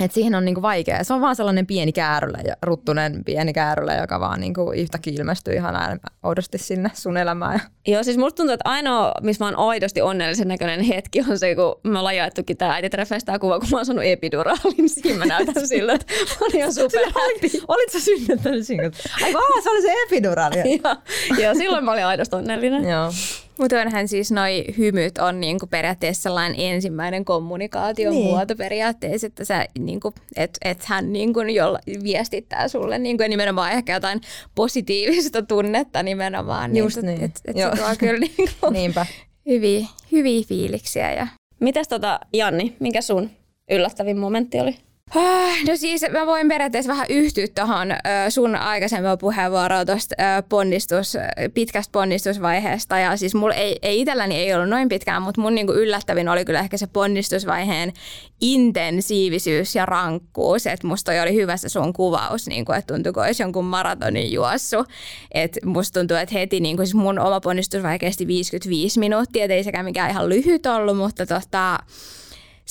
[0.00, 1.04] et siihen on niinku vaikea.
[1.04, 5.54] Se on vaan sellainen pieni käärylä, ja ruttunen pieni käärylä, joka vaan niinku yhtäkkiä ilmestyy
[5.54, 7.60] ihan oudosti sinne sun elämään.
[7.86, 11.54] Joo, siis musta tuntuu, että ainoa, missä mä oon aidosti onnellisen näköinen hetki on se,
[11.54, 15.26] kun me ollaan jaettukin tää äititreffeistä tämä kuva, kun mä oon saanut epiduraalin, siinä mä
[15.26, 17.64] näytän sillä, että mä olin ihan super happy.
[17.68, 18.90] Olit sä synnyttänyt siinä?
[19.24, 20.56] Ai vaan, se oli se epiduraali.
[20.84, 20.96] joo,
[21.42, 22.84] joo, silloin mä olin aidosti onnellinen.
[22.84, 23.12] joo.
[23.60, 28.26] Mutta onhan siis noi hymyt on niinku periaatteessa sellainen ensimmäinen kommunikaation niin.
[28.26, 33.92] muoto periaatteessa, että sä niinku, et, et hän niinku jolla viestittää sulle niinku, nimenomaan ehkä
[33.92, 34.20] jotain
[34.54, 36.76] positiivista tunnetta nimenomaan.
[36.76, 37.24] Just niinku, niin.
[37.24, 39.06] Et, et se tuo kyllä niinku Niinpä.
[39.46, 41.12] Hyviä, hyviä fiiliksiä.
[41.12, 41.26] Ja...
[41.60, 43.30] Mitäs tota, Janni, mikä sun
[43.70, 44.76] yllättävin momentti oli?
[45.14, 47.88] Ah, no siis mä voin periaatteessa vähän yhtyä tuohon
[48.28, 50.14] sun aikaisemmin puheenvuoroon tuosta
[50.48, 51.16] ponnistus,
[51.54, 52.98] pitkästä ponnistusvaiheesta.
[52.98, 56.44] Ja siis mulla ei, ei itselläni ei ollut noin pitkään, mutta mun niinku yllättävin oli
[56.44, 57.92] kyllä ehkä se ponnistusvaiheen
[58.40, 60.66] intensiivisyys ja rankkuus.
[60.66, 64.84] Että musta oli hyvä se sun kuvaus, niinku, että tuntui kuin olisi jonkun maratonin juossu.
[65.32, 69.64] Että musta tuntuu, että heti niinku, siis mun oma ponnistusvaihe kesti 55 minuuttia, et ei
[69.64, 71.78] sekään mikään ihan lyhyt ollut, mutta tota,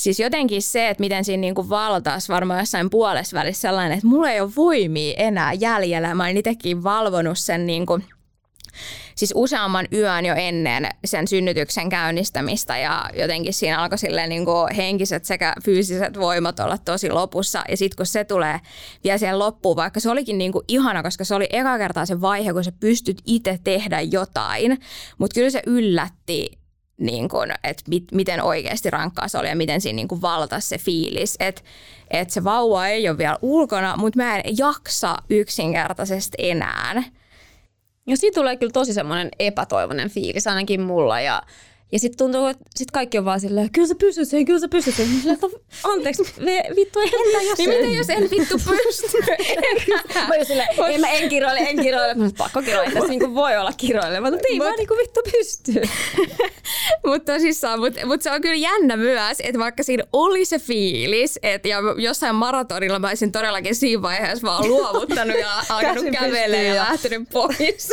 [0.00, 4.30] Siis jotenkin se, että miten siinä niinku valtaisi varmaan jossain puolessa välissä sellainen, että mulla
[4.30, 6.14] ei ole voimia enää jäljellä.
[6.14, 8.00] Mä olin itsekin valvonut sen niinku,
[9.14, 15.24] siis useamman yön jo ennen sen synnytyksen käynnistämistä ja jotenkin siinä alkoi niin kuin henkiset
[15.24, 18.60] sekä fyysiset voimat olla tosi lopussa ja sitten kun se tulee
[19.04, 22.20] vielä siihen loppuun, vaikka se olikin niin kuin ihana, koska se oli eka kertaa se
[22.20, 24.78] vaihe, kun sä pystyt itse tehdä jotain,
[25.18, 26.59] mutta kyllä se yllätti
[27.00, 30.68] niin kuin, että mit, miten oikeasti rankkaa se oli ja miten siinä niin kuin valtasi
[30.68, 31.36] se fiilis.
[31.40, 31.62] Että
[32.10, 37.02] että se vauva ei ole vielä ulkona, mutta mä en jaksa yksinkertaisesti enää.
[38.06, 41.42] Ja siitä tulee kyllä tosi semmoinen epätoivoinen fiilis ainakin mulla ja
[41.92, 44.68] ja sitten tuntuu, että sit kaikki on vaan silleen, kyllä sä pystyt siihen, kyllä sä
[44.68, 45.14] pystyt siihen.
[45.24, 45.46] Mä että
[45.84, 47.16] anteeksi, ve, vittu, entä
[47.48, 49.18] jos, niin mitä jos en vittu pysty?
[50.14, 52.14] mä olin silleen, en mä en kiroile, en kiroile.
[52.14, 54.20] Mä pakko kiroille, tässä niinku voi olla kiroille.
[54.20, 55.72] Mä ei vaan niinku vittu pysty.
[57.06, 61.38] mutta tosissaan, mutta mut se on kyllä jännä myös, että vaikka siinä oli se fiilis,
[61.42, 66.74] että ja jossain maratonilla mä olisin todellakin siinä vaiheessa vaan luovuttanut ja alkanut kävelemään ja
[66.74, 67.90] lähtenyt pois,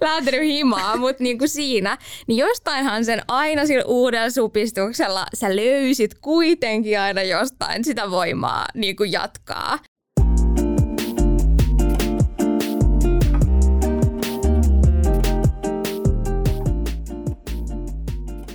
[0.00, 7.00] lähtenyt himaa, mutta niinku siinä, niin jostainhan sen aina sillä uudella supistuksella sä löysit kuitenkin
[7.00, 9.78] aina jostain sitä voimaa niin kuin jatkaa.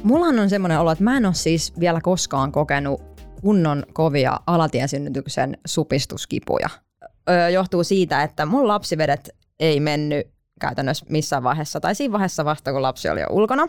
[0.04, 3.02] Mullahan on semmoinen olo, että mä en ole siis vielä koskaan kokenut
[3.42, 6.70] kunnon kovia alatiesynnytyksen supistuskipuja.
[7.30, 10.28] Öö, johtuu siitä, että mun lapsivedet ei mennyt
[10.60, 13.68] käytännössä missään vaiheessa, tai siinä vaiheessa vasta kun lapsi oli jo ulkona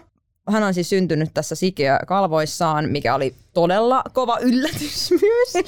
[0.50, 5.64] hän on siis syntynyt tässä sikiö kalvoissaan, mikä oli todella kova yllätys myös.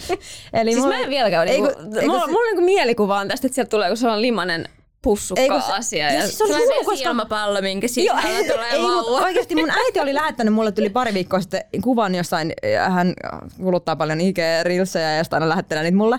[0.53, 3.47] Eli siis mulla, mä en vieläkään niinku, ei, mulla, mulla on niinku mielikuva on tästä,
[3.47, 4.69] että sieltä tulee sellainen limanen
[5.03, 6.12] pussukka-asia.
[6.12, 7.09] Ja, ja se on hullu, koska...
[7.09, 9.25] ilmapallo, minkä sisällä tulee ei, vauva.
[9.25, 12.53] Oikeasti mun äiti oli lähettänyt mulle tuli pari viikkoa sitten kuvan jossain,
[12.89, 13.15] hän
[13.62, 16.19] kuluttaa paljon IG-rilsejä ja sitten aina lähettelee niitä mulle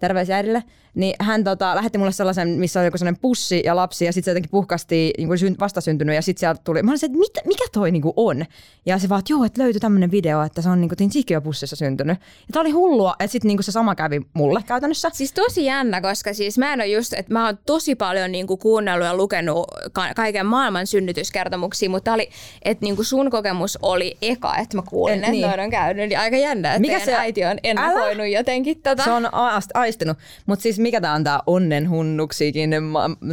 [0.00, 0.62] terveisiä äidille,
[0.94, 4.24] niin hän tota, lähetti mulle sellaisen, missä oli joku sellainen pussi ja lapsi, ja sitten
[4.24, 7.32] se jotenkin puhkasti niin kuin vastasyntynyt, ja sitten sieltä tuli, mä olin se, että mit,
[7.46, 8.44] mikä toi niin kuin on?
[8.86, 11.76] Ja se vaan, että joo, että löytyi tämmöinen video, että se on niin kuin pussissa
[11.76, 12.18] syntynyt.
[12.18, 15.10] Ja tää oli hullua, että sitten niin se sama kävi mulle käytännössä.
[15.12, 18.46] Siis tosi jännä, koska siis mä en ole just, että mä oon tosi paljon niin
[18.46, 22.30] kuin kuunnellut ja lukenut ka- kaiken maailman synnytyskertomuksia, mutta oli,
[22.62, 25.60] että niin kuin sun kokemus oli eka, että mä kuulin, en, että niin.
[25.60, 28.26] on käynyt, niin aika jännä, että mikä se äiti on ennakoinut Älä?
[28.26, 29.04] jotenkin tota.
[29.04, 29.28] Se on
[29.74, 32.70] aistinut, mutta siis mikä tämä on tämä onnenhunnuksikin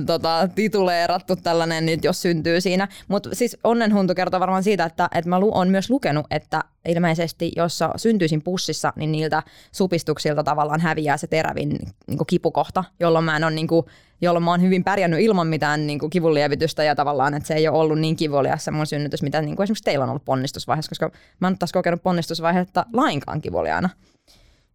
[0.06, 2.88] tota, tituleerattu tällainen nyt, jos syntyy siinä.
[3.08, 7.80] Mutta siis onnenhuntu kertoo varmaan siitä, että, että mä oon myös lukenut, että ilmeisesti jos
[7.96, 13.52] syntyisin pussissa, niin niiltä supistuksilta tavallaan häviää se terävin niin kipukohta, jolloin mä en ole
[13.52, 13.86] niin kuin,
[14.22, 17.68] jolloin mä oon hyvin pärjännyt ilman mitään niin kuin kivunlievitystä ja tavallaan, että se ei
[17.68, 20.90] ole ollut niin kivulias se mun synnytys, mitä niin kuin esimerkiksi teillä on ollut ponnistusvaiheessa,
[20.90, 23.90] koska mä en taas kokenut ponnistusvaihetta lainkaan kivuliaana.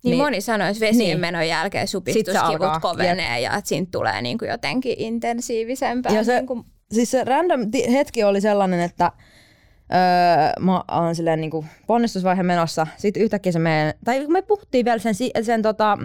[0.05, 1.49] Niin, niin moni sanoo, että vesiin niin.
[1.49, 6.13] jälkeen supistuskivut kovenee ja että siitä tulee niin kuin jotenkin intensiivisempää.
[6.13, 6.65] Ja se, niin kuin...
[6.93, 7.61] siis se random
[7.93, 9.13] hetki oli sellainen, että
[9.95, 12.87] öö, mä oon silleen niin kuin ponnistusvaihe menossa.
[12.97, 15.99] Sitten yhtäkkiä se meidän, tai me puhuttiin vielä sen, sen tota,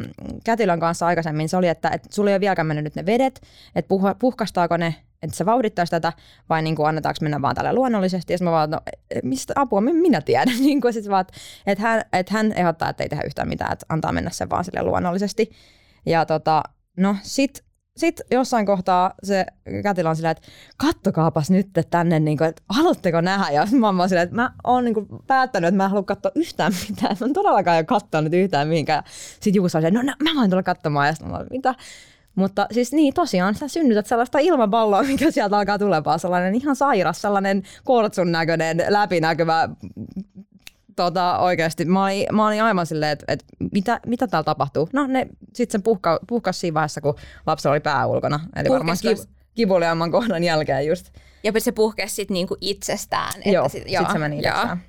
[0.44, 3.42] kätilön kanssa aikaisemmin, se oli, että, että sulla ei ole vieläkään mennyt nyt ne vedet,
[3.76, 6.14] että puh, puhkastaako ne, että se vauhdittaisi tätä,
[6.50, 8.34] vai niin kuin annetaanko mennä vaan tälle luonnollisesti.
[8.34, 8.80] Ja mä vaan, no
[9.24, 10.60] mistä apua, minä tiedän.
[10.66, 11.26] niin kuin sit vaan,
[11.68, 14.66] että hän, että hän ehdottaa, että ei tehdä yhtään mitään, että antaa mennä sen vaan
[14.66, 15.52] sille luonnollisesti.
[16.06, 16.64] Ja tota,
[16.98, 17.64] no sit
[18.00, 19.46] sitten jossain kohtaa se
[19.84, 23.52] kätilö on silleen, että kattokaapas nyt tänne, niin kuin, että haluatteko nähdä?
[23.52, 26.32] Ja mä oon silleen, että mä oon niin kuin, päättänyt, että mä en halua katsoa
[26.36, 27.18] yhtään mitään.
[27.20, 29.04] Mä en todellakaan ole katsonut yhtään mihinkään.
[29.34, 31.08] Sitten Juuso on silleen, no, no mä voin tulla katsomaan.
[31.08, 31.76] Ja sitten mä oon, mitä?
[32.40, 36.20] Mutta siis niin, tosiaan sä synnytät sellaista ilmapalloa, mikä sieltä alkaa tulemaan.
[36.20, 39.70] Sellainen ihan sairas, sellainen kortsun näköinen, läpinäkyvä
[40.96, 44.90] tota, oikeasti, mä olin, mä olin aivan silleen, että, että mitä, mitä täällä tapahtuu.
[44.94, 47.16] No ne sitten sen puhka, puhkas siinä vaiheessa, kun
[47.48, 48.40] lapsi oli pää ulkona.
[48.56, 49.18] Eli varmaan kiv,
[49.56, 51.14] kivuliaamman kohdan jälkeen just.
[51.44, 53.34] Ja se puhkesi sitten niinku itsestään.
[53.38, 54.82] Että joo, sit, joo, sit se meni itsestään.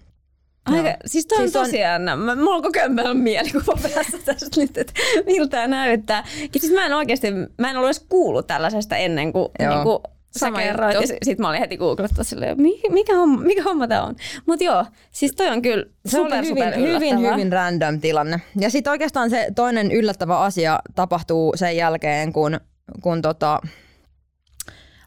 [0.66, 0.96] Aika, no.
[1.06, 2.18] siis toi siis on tosiaan, on...
[2.18, 4.92] Mä, mulla on koko ajan mielikuva päässä tästä nyt, että
[5.26, 6.24] miltä tämä näyttää.
[6.40, 9.98] Ja siis mä en oikeasti, mä en ollut edes kuullut tällaisesta ennen kuin, niin kuin
[10.38, 12.56] Sä kerroit, ja sitten mä olin heti googlettaa silleen,
[12.90, 14.16] mikä homma, mikä homma tää on.
[14.46, 18.40] Mutta joo, siis toi on kyllä se super, oli hyvin, super hyvin, hyvin random tilanne.
[18.60, 22.60] Ja sitten oikeastaan se toinen yllättävä asia tapahtuu sen jälkeen, kun,
[23.02, 23.60] kun tota,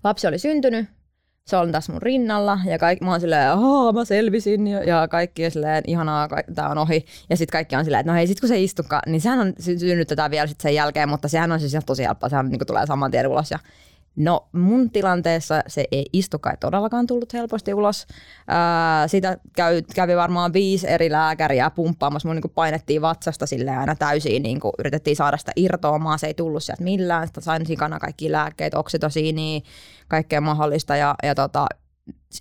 [0.03, 0.85] lapsi oli syntynyt.
[1.45, 5.07] Se on tässä mun rinnalla ja kaikki, mä oon silleen, ahaa mä selvisin ja, ja
[5.07, 7.05] kaikki on silleen, ihanaa, tää on ohi.
[7.29, 9.53] Ja sitten kaikki on silleen, että no hei, sit kun se istukaan, niin sehän on,
[9.59, 13.11] synnytetään vielä sit sen jälkeen, mutta sehän on siis tosi helppoa, sehän niin tulee saman
[13.11, 13.59] tien ulos ja
[14.15, 18.07] No mun tilanteessa se ei istukaan todellakaan tullut helposti ulos.
[18.47, 22.27] Ää, sitä käy, kävi varmaan viisi eri lääkäriä pumppaamassa.
[22.27, 26.19] Mun niin painettiin vatsasta sille aina täysin, niin yritettiin saada sitä irtoamaan.
[26.19, 27.27] Se ei tullut sieltä millään.
[27.27, 29.61] Sitä sain sikana kaikki lääkkeet, oksitosiinia,
[30.07, 30.95] kaikkea mahdollista.
[30.95, 31.67] Ja, ja tota,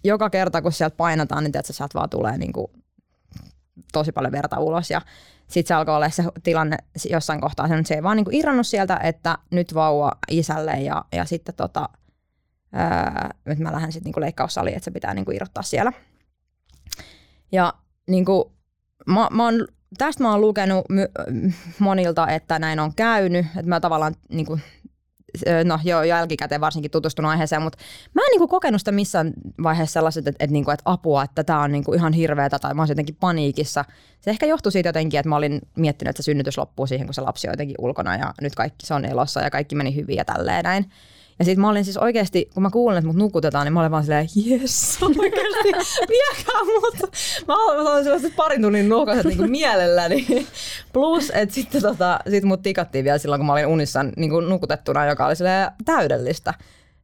[0.04, 2.66] joka kerta kun sieltä painataan, niin tiedätkö, sieltä vaan tulee niin kuin
[3.92, 4.90] tosi paljon verta ulos.
[4.90, 5.00] Ja
[5.48, 6.76] sitten se alkoi olla se tilanne
[7.10, 11.24] jossain kohtaa, se, se ei vaan niinku irronnut sieltä, että nyt vauva isälle ja, ja
[11.24, 11.88] sitten tota,
[12.72, 15.92] ää, nyt mä lähden sitten niinku leikkaussaliin, että se pitää niinku irrottaa siellä.
[17.52, 17.74] Ja
[18.08, 18.52] niinku,
[19.06, 19.66] mä, mä oon,
[19.98, 21.08] tästä mä oon lukenut my,
[21.78, 24.58] monilta, että näin on käynyt, että mä tavallaan niinku,
[25.64, 27.78] no jo jälkikäteen varsinkin tutustunut aiheeseen, mutta
[28.14, 31.62] mä en niinku kokenut sitä missään vaiheessa sellaiset, että, että, niinku, että apua, että tämä
[31.62, 33.84] on niinku ihan hirveätä tai mä olisin jotenkin paniikissa.
[34.20, 37.14] Se ehkä johtui siitä jotenkin, että mä olin miettinyt, että se synnytys loppuu siihen, kun
[37.14, 40.16] se lapsi on jotenkin ulkona ja nyt kaikki se on elossa ja kaikki meni hyvin
[40.16, 40.90] ja tälleen näin.
[41.38, 43.90] Ja sitten mä olin siis oikeasti, kun mä kuulin, että mut nukutetaan, niin mä olin
[43.90, 45.72] vaan silleen, jes, oikeasti,
[46.08, 47.10] viekää mut.
[47.48, 50.46] Mä olin sellaiset parin tunnin nuokaset niin mielelläni.
[50.92, 55.06] Plus, että sitten tota, sit mut tikattiin vielä silloin, kun mä olin unissa niin nukutettuna,
[55.06, 56.54] joka oli silleen täydellistä.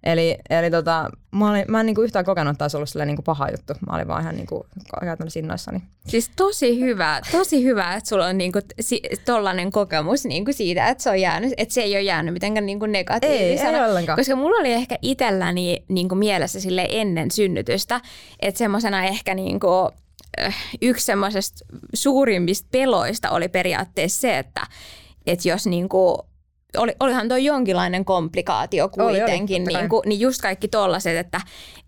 [0.04, 3.50] Eli, eli tota, mä, olin, mä en niinku yhtään kokenut, että olisi ollut niinku paha
[3.50, 3.72] juttu.
[3.86, 4.66] Mä olin vaan ihan niinku
[5.00, 5.82] käytännössä innoissani.
[6.06, 11.02] Siis tosi hyvä, tosi hyvä, että sulla on niinku si, tollainen kokemus niinku siitä, että
[11.04, 13.70] se, on jäänyt, että se ei ole jäänyt mitenkään niinku negatiivisena.
[13.70, 14.18] Ei, ei ollenkaan.
[14.18, 18.00] Koska mulla oli ehkä itselläni niinku mielessä sille ennen synnytystä,
[18.40, 19.90] että semmoisena ehkä niinku,
[20.40, 24.66] äh, yksi semmoisesta suurimmista peloista oli periaatteessa se, että
[25.26, 26.27] että jos niinku
[26.76, 31.40] oli, olihan tuo jonkinlainen komplikaatio kuitenkin, oli, oli, niin, kuin, niin just kaikki tollaset, että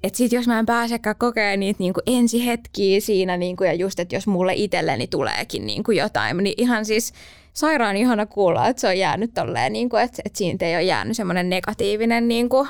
[0.03, 3.75] et sit jos mä en pääsekään kokea niitä niin kuin ensihetkiä siinä niin kuin, ja
[3.75, 7.13] just, että jos mulle itselleni tuleekin niin kuin jotain, niin ihan siis
[7.53, 10.83] sairaan ihana kuulla, että se on jäänyt tolleen, niin kuin, että, että siitä ei ole
[10.83, 12.69] jäänyt semmoinen negatiivinen niin kuin,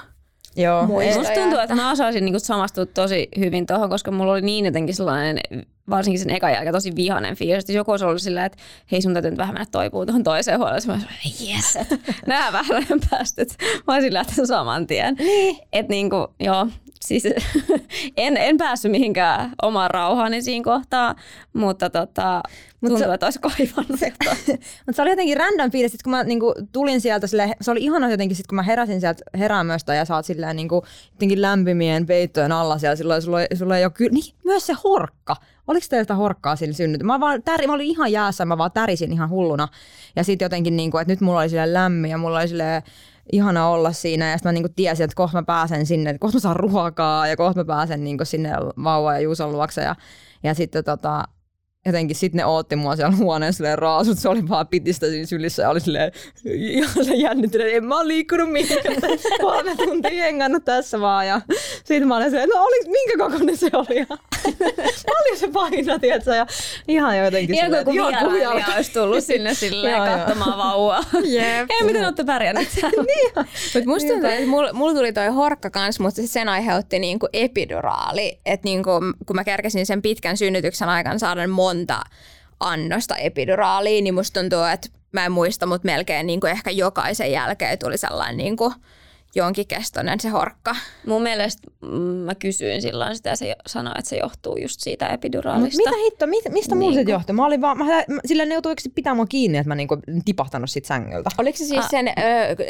[0.56, 4.64] Joo, musta tuntuu, että mä osaisin niinku samastua tosi hyvin tuohon, koska mulla oli niin
[4.64, 5.38] jotenkin sellainen,
[5.90, 7.62] varsinkin sen ekan jälkeen tosi vihainen fiilis.
[7.62, 8.58] Että joku olisi ollut silleen, että
[8.92, 10.82] hei sun täytyy nyt vähän mennä toipuun tuohon toiseen huoleen.
[10.86, 11.78] Mä olisin, yes,
[12.26, 13.56] nää vähän päästöt.
[13.86, 15.14] Mä olisin lähtenyt saman tien.
[15.14, 15.56] Niin.
[15.72, 16.66] Että niinku, joo,
[17.00, 17.24] siis
[18.16, 21.14] en, en päässyt mihinkään omaan rauhaani siinä kohtaa,
[21.52, 22.42] mutta tota,
[22.81, 24.01] tuntuu, se, että olisi kaivannut.
[24.01, 24.12] Se,
[24.87, 28.11] mutta se oli jotenkin random fiilis, kun mä niinku, tulin sieltä, sille, se oli ihana
[28.11, 32.53] jotenkin sit, kun mä heräsin sieltä heräämöstä ja sä oot silleen niinku, jotenkin lämpimien peittojen
[32.53, 35.37] alla siellä, silloin sulla, sulla ei ole kyllä, niin, myös se horkka.
[35.66, 37.03] Oliko teiltä horkkaa sillä synnyt?
[37.03, 39.69] Mä, vaan täri, mä olin ihan jäässä, mä vaan tärisin ihan hulluna.
[40.16, 42.83] Ja sitten jotenkin, niinku, että nyt mulla oli sille lämmin ja mulla oli sille
[43.33, 46.37] ihana olla siinä ja sitten mä niinku tiesin, että kohta mä pääsen sinne, että kohta
[46.37, 48.51] mä saan ruokaa ja kohta mä pääsen niinku sinne
[48.85, 49.97] vauva ja Juuson luokse ja,
[50.43, 51.25] ja sitten tota,
[51.87, 55.62] jotenkin sitten ne ootti mua siellä huoneen silleen raasut, se oli vaan pitistä siinä sylissä
[55.62, 56.12] ja oli silleen
[56.45, 58.97] ihan se jännittynyt, en mä oon liikkunut mihinkään,
[59.40, 61.41] kolme tuntia hengannut tässä vaan ja
[61.85, 64.07] sitten mä olin silleen, no olis, minkä kokoinen se oli ja
[65.12, 66.47] paljon se paina, tietsä, ja
[66.89, 68.74] ihan jotenkin Ihan silleen, kuin että joo, vierailija jalka.
[68.74, 70.16] olisi tullut sinne silleen Joo, joo.
[70.16, 71.05] katsomaan vauvaa.
[71.24, 71.70] Jep.
[71.70, 73.03] Ei, miten olette pärjänneet täällä?
[73.74, 78.41] Mutta musta tuntuu, että mulla mul tuli toi horkka kans, mutta sen aiheutti niinku epiduraali.
[78.47, 78.91] Että niinku,
[79.26, 82.03] kun mä kerkesin sen pitkän synnytyksen aikana saada monta
[82.61, 87.79] annosta epiduraalia, niin musta tuntuu, että mä en muista, mutta melkein niinku ehkä jokaisen jälkeen
[87.79, 88.73] tuli sellainen niinku
[89.35, 90.76] jonkin kestoinen se horkka.
[91.07, 95.05] Mun mielestä mm, mä kysyin silloin sitä ja se sanoi, että se johtuu just siitä
[95.05, 95.76] Mut epiduraalista.
[95.91, 97.01] mitä hitto, mit, mistä mulla Niinku.
[97.01, 97.35] sit johtui?
[97.37, 97.85] Mä olin vaan, mä,
[98.26, 101.31] sillä ne joutui pitää mua kiinni, että mä niinku tipahtanut sit sängyltä.
[101.39, 101.91] Oliko se siis Ah.
[101.91, 102.12] sen ö,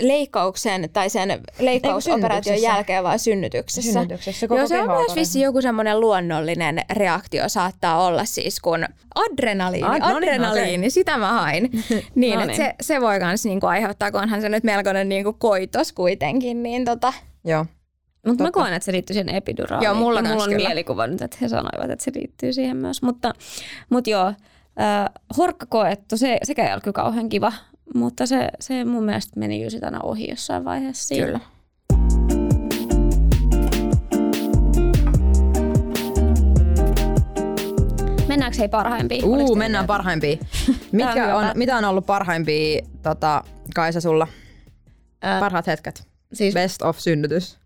[0.00, 3.92] leikkauksen tai sen leikkausoperaation jälkeen vai synnytyksessä?
[3.92, 8.84] Synnytyksessä koko Joo, se on myös vissi joku semmoinen luonnollinen reaktio saattaa olla siis, kun
[9.14, 11.70] adrenaliini, Ad- no niin, adrenaliini, sitä mä hain.
[12.14, 12.56] niin, No että niin.
[12.56, 16.84] se, se voi myös niinku aiheuttaa, kun onhan se nyt melkoinen niinku koitos kuitenkin, niin
[16.84, 17.12] tota,
[17.44, 17.66] Joo.
[18.26, 19.84] Mutta mä koen, että se liittyy siihen epiduraaliin.
[19.84, 20.68] Joo, mulla mulla on kyllä.
[20.68, 23.02] mielikuva nyt, että he sanoivat, että se liittyy siihen myös.
[23.02, 23.32] Mutta,
[23.90, 27.52] mutta joo, äh, horkkakoettu, se, sekään ei ole kyllä kauhean kiva,
[27.94, 31.08] mutta se, se mun mielestä meni just aina ohi jossain vaiheessa.
[31.08, 31.26] siinä.
[31.26, 31.40] Kyllä.
[38.28, 39.24] Mennäänkö hei parhaimpiin?
[39.24, 40.40] Oliko Uu, teillä mennään parhaimpiin.
[40.92, 43.44] Mitkä on, mitä on ollut parhaimpia, tota,
[43.74, 44.28] Kaisa, sulla?
[45.22, 46.10] Ää, Parhaat hetket.
[46.32, 47.58] Siis Best of synnytys.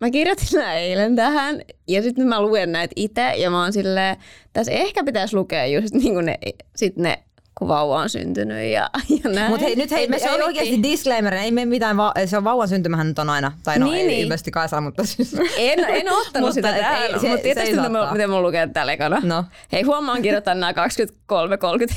[0.00, 4.16] Mä kirjoitin eilen tähän ja sitten mä luen näitä itse ja mä oon silleen,
[4.52, 6.38] tässä ehkä pitäisi lukea just niin kuin ne,
[6.76, 7.22] sit ne
[7.58, 8.90] kun vauva on syntynyt ja,
[9.24, 9.50] ja näin.
[9.50, 10.44] Mutta hei, nyt hei, me me ei sovittiin.
[10.46, 13.86] oikeasti disclaimer, ei me mitään, va- se on vauvan syntymähän nyt on aina, tai no
[13.86, 14.20] Niin, ei niin.
[14.20, 15.34] ilmeisesti Kaisa, mutta siis.
[15.58, 18.72] En, en ottanut sitä ei- se- mutta se tietysti ei mitä mä, miten mä luken
[18.72, 19.20] täällä ekana.
[19.24, 19.44] No.
[19.72, 20.74] Hei, huomaan kirjoitan nämä 23-30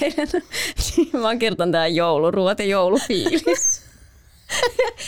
[0.02, 0.44] eilen.
[1.22, 3.85] mä oon kirjoitan tää jouluruot ja joulufiilis.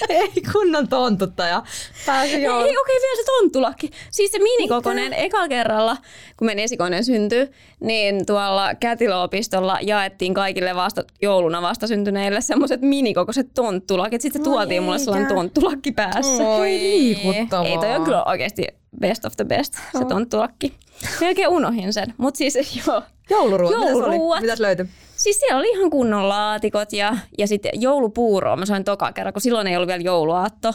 [0.10, 1.64] Ei kunnon tontuttaja.
[2.06, 2.60] Pääsi Ei, joo.
[2.60, 3.92] okei, okay, vielä se tonttulakki.
[4.12, 5.98] Siis se minikokoinen, eka kerralla,
[6.38, 14.22] kun meidän esikoinen syntyi, niin tuolla kätilöopistolla jaettiin kaikille vasta, jouluna vastasyntyneille semmoiset minikokoiset tonttulakit.
[14.22, 16.44] Sitten se tuotiin mulle sellainen tonttulakki päässä.
[16.66, 17.68] Ei liikuttavaa.
[17.68, 18.68] Ei, toi on kyllä oikeasti
[19.00, 20.74] best of the best, se tonttulakki.
[21.22, 23.02] Melkein unohin sen, mutta siis joo.
[23.30, 23.72] Jouluruot.
[23.72, 24.02] Mitäs, oli?
[24.02, 24.42] Jouluruot.
[24.42, 24.86] Mitäs löytyi?
[25.18, 29.42] Siis siellä oli ihan kunnon laatikot ja, ja sitten joulupuuroa mä sain toka kerran, kun
[29.42, 30.74] silloin ei ollut vielä jouluaatto,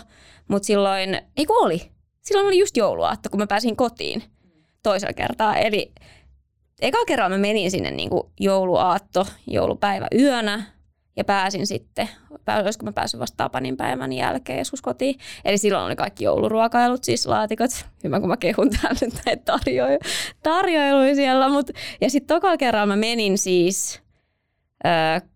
[0.48, 1.82] mutta silloin, ei kun oli,
[2.20, 4.22] silloin oli just jouluaatto, kun mä pääsin kotiin
[4.82, 5.56] toisella kertaa.
[5.56, 5.92] Eli
[6.80, 10.62] eka kerran mä menin sinne niin kuin jouluaatto, joulupäivä yönä
[11.16, 12.08] ja pääsin sitten,
[12.62, 15.18] olisiko mä päässyt vasta Tapanin päivän jälkeen joskus kotiin.
[15.44, 17.70] Eli silloin oli kaikki jouluruokailut, siis laatikot.
[18.04, 19.98] Hyvä, kun mä kehun täällä nyt näitä tarjoiluja,
[20.42, 21.48] tarjoiluja siellä.
[21.48, 21.70] Mut,
[22.00, 24.01] ja sitten toka kerran mä menin siis,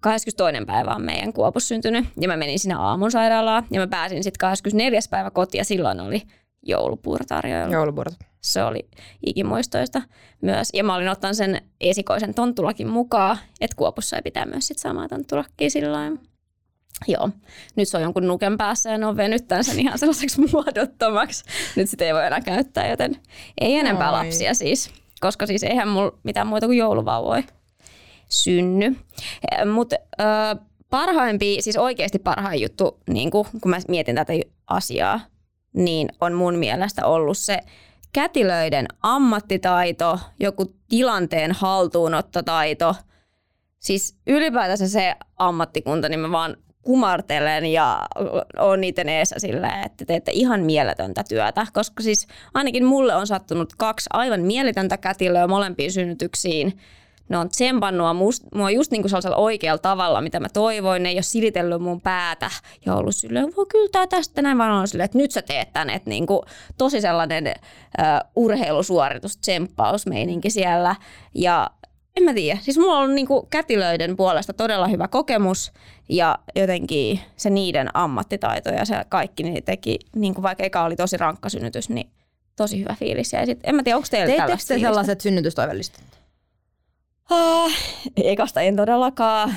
[0.00, 0.64] 22.
[0.66, 4.38] päivä on meidän Kuopus syntynyt ja mä menin sinne aamun sairaalaan ja mä pääsin sitten
[4.38, 5.00] 24.
[5.10, 6.22] päivä kotiin ja silloin oli
[6.62, 7.72] joulupuurotarjoilu.
[7.72, 8.14] Joulupuurot.
[8.40, 8.88] Se oli
[9.26, 10.02] ikimuistoista
[10.42, 10.68] myös.
[10.74, 15.08] Ja mä olin ottanut sen esikoisen tonttulakin mukaan, että Kuopussa ei pitää myös sit samaa
[15.08, 16.20] tonttulakkia silloin.
[17.08, 17.30] Joo,
[17.76, 21.44] nyt se on jonkun nuken päässä ja ne on venyttänyt sen ihan sellaiseksi muodottomaksi.
[21.76, 23.16] Nyt sitä ei voi enää käyttää, joten
[23.60, 24.24] ei enempää Oi.
[24.24, 24.90] lapsia siis.
[25.20, 27.42] Koska siis eihän mulla mitään muuta kuin jouluvauvoja
[28.28, 28.96] synny.
[29.72, 29.96] Mutta
[30.90, 34.32] parhaimpi, siis oikeasti parhain juttu, niin kun, kun mä mietin tätä
[34.66, 35.20] asiaa,
[35.72, 37.58] niin on mun mielestä ollut se
[38.12, 42.94] kätilöiden ammattitaito, joku tilanteen haltuunottotaito.
[43.78, 48.06] Siis ylipäätänsä se ammattikunta, niin mä vaan kumartelen ja
[48.58, 51.66] on niiden eessä silleen, että teette ihan mieletöntä työtä.
[51.72, 56.78] Koska siis ainakin mulle on sattunut kaksi aivan mieletöntä kätilöä molempiin synnytyksiin.
[57.28, 61.02] Ne on tsempannut mua must, mua just niin kuin sellaisella oikealla tavalla, mitä mä toivoin.
[61.02, 62.50] Ne ei ole silitellyt mun päätä
[62.86, 65.72] ja ollut silleen, voi kyllä tää tästä näin, vaan on silleen, että nyt sä teet
[65.72, 65.90] tän.
[65.90, 66.40] Että niin kuin
[66.78, 70.96] tosi sellainen uh, urheilusuoritus, tsemppausmeininki siellä.
[71.34, 71.70] Ja
[72.16, 72.58] en mä tiedä.
[72.62, 75.72] Siis mulla on ollut niinku kätilöiden puolesta todella hyvä kokemus
[76.08, 81.16] ja jotenkin se niiden ammattitaito ja se kaikki niin teki, niinku vaikka eka oli tosi
[81.16, 82.10] rankka synnytys, niin
[82.56, 83.32] tosi hyvä fiilis.
[83.32, 86.25] Ja sit, en mä tiedä, onko teillä Teittekö te sellaiset synnytystoivellistat?
[87.30, 87.70] Ah,
[88.16, 89.54] ekasta en todellakaan.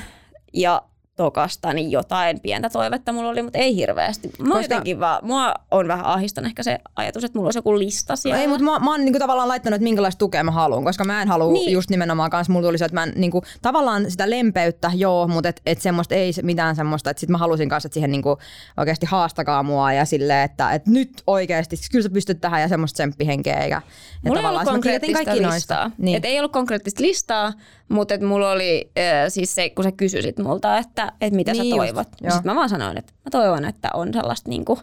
[0.54, 0.82] Ja
[1.20, 4.32] tokasta, niin jotain pientä toivetta mulla oli, mutta ei hirveästi.
[4.40, 4.62] Mä Koska...
[4.62, 8.42] jotenkin vaan, mua on vähän ahistanut ehkä se ajatus, että mulla olisi joku lista siellä.
[8.42, 11.22] Ei, mutta mä, mä oon niinku tavallaan laittanut, että minkälaista tukea mä haluan, koska mä
[11.22, 11.72] en halua niin.
[11.72, 15.50] just nimenomaan kanssa, mulla tuli se, että mä en, niinku, tavallaan sitä lempeyttä, joo, mutta
[15.50, 18.38] et, et semmoista ei mitään semmoista, että sit mä halusin kanssa, että siihen niinku
[18.78, 22.96] oikeasti haastakaa mua ja silleen, että et nyt oikeasti, kyllä sä pystyt tähän ja semmoista
[22.96, 23.66] tsemppihenkeä.
[23.66, 23.82] Ja,
[24.26, 25.92] mulla ei ollut konkreettista listaa.
[25.98, 26.18] Niin.
[26.18, 27.54] Et ei ollut konkreettista listaa,
[27.90, 31.76] mutta mulla oli äh, siis se, kun sä kysyisit multa, että et mitä niin sä
[31.76, 32.08] toivot.
[32.08, 34.80] Sitten mä vaan sanoin, että mä toivon, että on sellaista niinku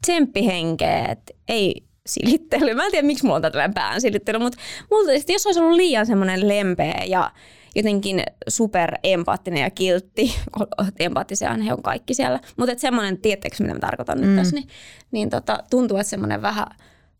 [0.00, 2.74] tsemppihenkeä, että ei silittely.
[2.74, 4.58] Mä en tiedä, miksi mulla on tällainen pään silittely, mutta
[4.90, 7.30] mulla, jos olisi ollut liian semmoinen lempeä ja
[7.74, 10.34] jotenkin super empaattinen ja kiltti,
[10.98, 14.26] empaattisia he on kaikki siellä, mutta semmoinen, tiedättekö mitä mä tarkoitan mm.
[14.26, 14.68] nyt tässä, niin,
[15.10, 16.66] niin tota, tuntuu, että semmoinen vähän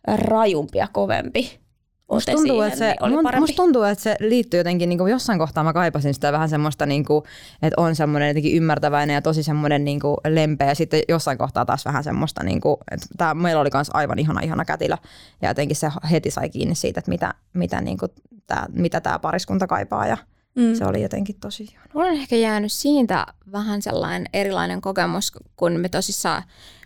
[0.06, 1.63] rajumpi ja kovempi
[2.12, 3.40] Musta tuntuu, siihen, että se, niin parempi.
[3.40, 6.86] musta tuntuu, että se liittyy jotenkin, niin kuin jossain kohtaa mä kaipasin sitä vähän semmoista,
[6.86, 7.24] niin kuin,
[7.62, 10.68] että on semmoinen jotenkin ymmärtäväinen ja tosi semmoinen niin kuin lempeä.
[10.68, 14.18] Ja sitten jossain kohtaa taas vähän semmoista, niin kuin, että tää, meillä oli myös aivan
[14.18, 14.96] ihana, ihana kätilö.
[15.42, 18.12] Ja jotenkin se heti sai kiinni siitä, että mitä, mitä, niin kuin,
[18.46, 20.06] tää, mitä tämä pariskunta kaipaa.
[20.06, 20.16] Ja
[20.54, 20.74] mm.
[20.74, 21.90] se oli jotenkin tosi ihana.
[21.94, 26.42] Mulla on ehkä jäänyt siitä vähän sellainen erilainen kokemus, kun me tosissaan,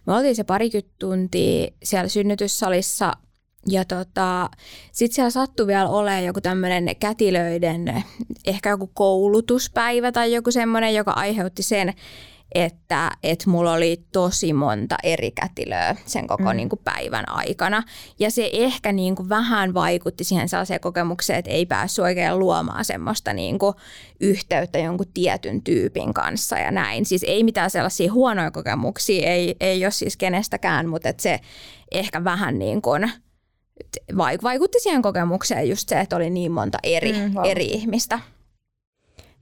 [0.06, 3.12] me oltiin se parikymmentä tuntia siellä synnytyssalissa–
[3.70, 4.50] ja tota,
[4.92, 8.04] sitten siellä sattui vielä olemaan joku tämmöinen kätilöiden,
[8.46, 11.94] ehkä joku koulutuspäivä tai joku semmoinen, joka aiheutti sen,
[12.54, 16.56] että, että mulla oli tosi monta eri kätilöä sen koko mm.
[16.56, 17.82] niin kuin päivän aikana.
[18.18, 22.84] Ja se ehkä niin kuin vähän vaikutti siihen sellaiseen kokemukseen, että ei päässyt oikein luomaan
[22.84, 23.74] semmoista niin kuin
[24.20, 27.06] yhteyttä jonkun tietyn tyypin kanssa ja näin.
[27.06, 31.40] Siis ei mitään sellaisia huonoja kokemuksia, ei, ei ole siis kenestäkään, mutta että se
[31.92, 33.10] ehkä vähän niin kuin–
[34.42, 38.20] vaikutti siihen kokemukseen just se, että oli niin monta eri, mm, eri ihmistä.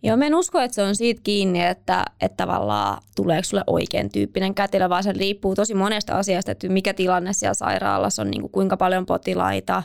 [0.03, 4.12] Joo, mä en usko, että se on siitä kiinni, että, että tavallaan tuleeko sulle oikein
[4.12, 8.41] tyyppinen kätilö, vaan se riippuu tosi monesta asiasta, että mikä tilanne siellä sairaalassa on, niin
[8.41, 9.82] kuin kuinka paljon potilaita.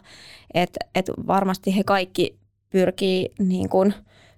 [0.53, 2.39] Että et varmasti he kaikki
[2.69, 3.93] pyrkii niin kuin,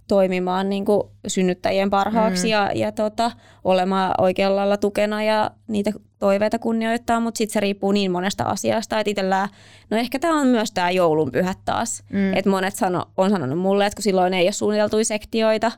[0.07, 2.51] toimimaan niin kuin synnyttäjien parhaaksi mm.
[2.51, 3.31] ja, ja tota,
[3.63, 5.91] olemaan oikealla lailla tukena ja niitä
[6.23, 9.49] toiveita kunnioittaa, mutta sitten se riippuu niin monesta asiasta, että itsellään,
[9.89, 12.33] no ehkä tämä on myös tämä joulunpyhät taas, mm.
[12.33, 15.71] että monet sano, on sanonut mulle, että kun silloin ei ole suunniteltuja sektioita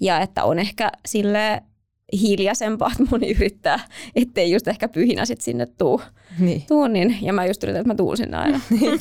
[0.00, 1.62] ja että on ehkä sille
[2.12, 3.80] hiljaisempaa, että moni yrittää,
[4.16, 6.00] ettei just ehkä pyhinä sit sinne tuu.
[6.38, 6.62] Niin.
[6.68, 8.98] Tuun, niin, ja mä just yritän, että mä tuun sinne aina niin,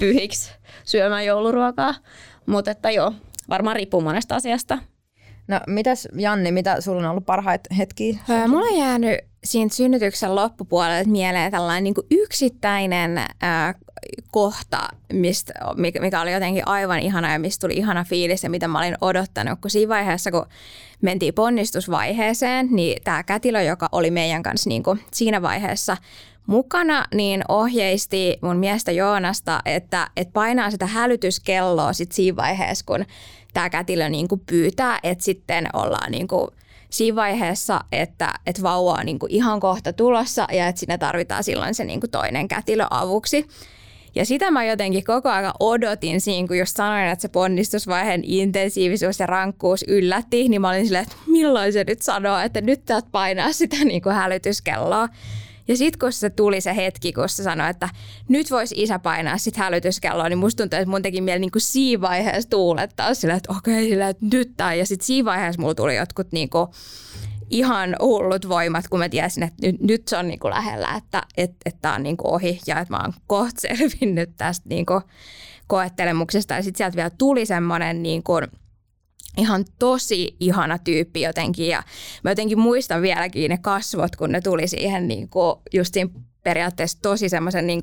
[0.00, 0.50] pyhiksi
[0.84, 1.94] syömään jouluruokaa.
[2.46, 3.12] Mutta että joo,
[3.48, 4.78] varmaan riippuu monesta asiasta.
[5.48, 8.18] No mitäs Janni, mitä sulla on ollut parhaita hetkiä?
[8.30, 13.74] Öö, mulla on jäänyt siinä synnytyksen loppupuolelle mieleen tällainen niin yksittäinen ää,
[14.30, 15.52] kohta, mistä,
[16.00, 19.58] mikä oli jotenkin aivan ihana ja mistä tuli ihana fiilis ja mitä mä olin odottanut,
[19.60, 20.46] kun siinä vaiheessa, kun
[21.02, 25.96] mentiin ponnistusvaiheeseen, niin tämä kätilö, joka oli meidän kanssa niin kuin siinä vaiheessa
[26.46, 33.04] mukana, niin ohjeisti mun miestä Joonasta, että, että painaa sitä hälytyskelloa sit siinä vaiheessa, kun
[33.58, 36.50] tämä kätilö niin kuin pyytää, että sitten ollaan niin kuin
[36.90, 41.44] siinä vaiheessa, että, että vauva on niin kuin ihan kohta tulossa ja että sinne tarvitaan
[41.44, 43.48] silloin se niin kuin toinen kätilö avuksi.
[44.14, 49.20] Ja sitä mä jotenkin koko ajan odotin siinä, kun just sanoin, että se ponnistusvaiheen intensiivisuus
[49.20, 53.08] ja rankkuus yllätti, niin mä olin silleen, että milloin se nyt sanoo, että nyt täältä
[53.12, 55.08] painaa sitä niin kuin hälytyskelloa.
[55.68, 57.88] Ja sitten kun se tuli se hetki, kun se sanoi, että
[58.28, 62.00] nyt voisi isä painaa sit hälytyskelloa, niin musta tuntuu, että mun teki mieli niin siinä
[62.00, 64.74] vaiheessa tuulettaa sillä, että okei, sillä, että nyt tää.
[64.74, 66.68] Ja sitten siinä vaiheessa mulla tuli jotkut niin kuin,
[67.50, 71.22] ihan hullut voimat, kun mä tiesin, että nyt, nyt se on niin kuin lähellä, että
[71.36, 75.00] että että tämä on kuin ohi ja että mä oon kohta selvinnyt tästä niin kuin
[75.66, 76.54] koettelemuksesta.
[76.54, 78.46] Ja sitten sieltä vielä tuli semmoinen kuin,
[79.38, 81.82] ihan tosi ihana tyyppi jotenkin ja
[82.22, 86.10] mä jotenkin muistan vieläkin ne kasvot, kun ne tuli siihen niin kuin just siinä
[86.42, 87.82] periaatteessa tosi semmoisen niin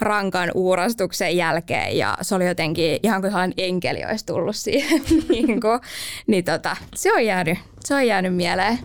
[0.00, 5.02] rankan uurastuksen jälkeen ja se oli jotenkin ihan kuin sellainen enkeli olisi tullut siihen.
[5.28, 5.80] niin kuin,
[6.26, 8.78] niin tota, se on jäänyt, se on jäänyt mieleen.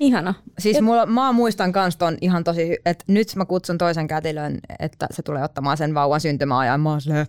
[0.00, 0.34] Ihana.
[0.58, 5.06] Siis mulla, mä muistan kans ton ihan tosi, että nyt mä kutsun toisen kätilön, että
[5.10, 6.80] se tulee ottamaan sen vauvan syntymäajan.
[6.80, 7.26] Mä oon silleen,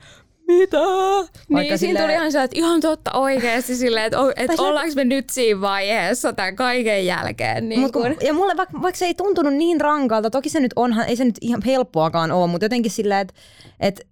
[0.58, 0.78] mitä?
[0.78, 5.06] Vaikka niin, siinä tuli ihan se, että ihan totta oikeasti silleen, että, että ollaanko me
[5.06, 7.70] nyt siinä vaiheessa tämän kaiken jälkeen.
[7.70, 8.16] Niin Mut, kun...
[8.22, 11.26] Ja mulle vaikka, vaikka se ei tuntunut niin rankalta, toki se nyt onhan, ei se
[11.26, 13.34] nyt ihan helppoakaan ole, mutta jotenkin silleen, että,
[13.80, 14.04] että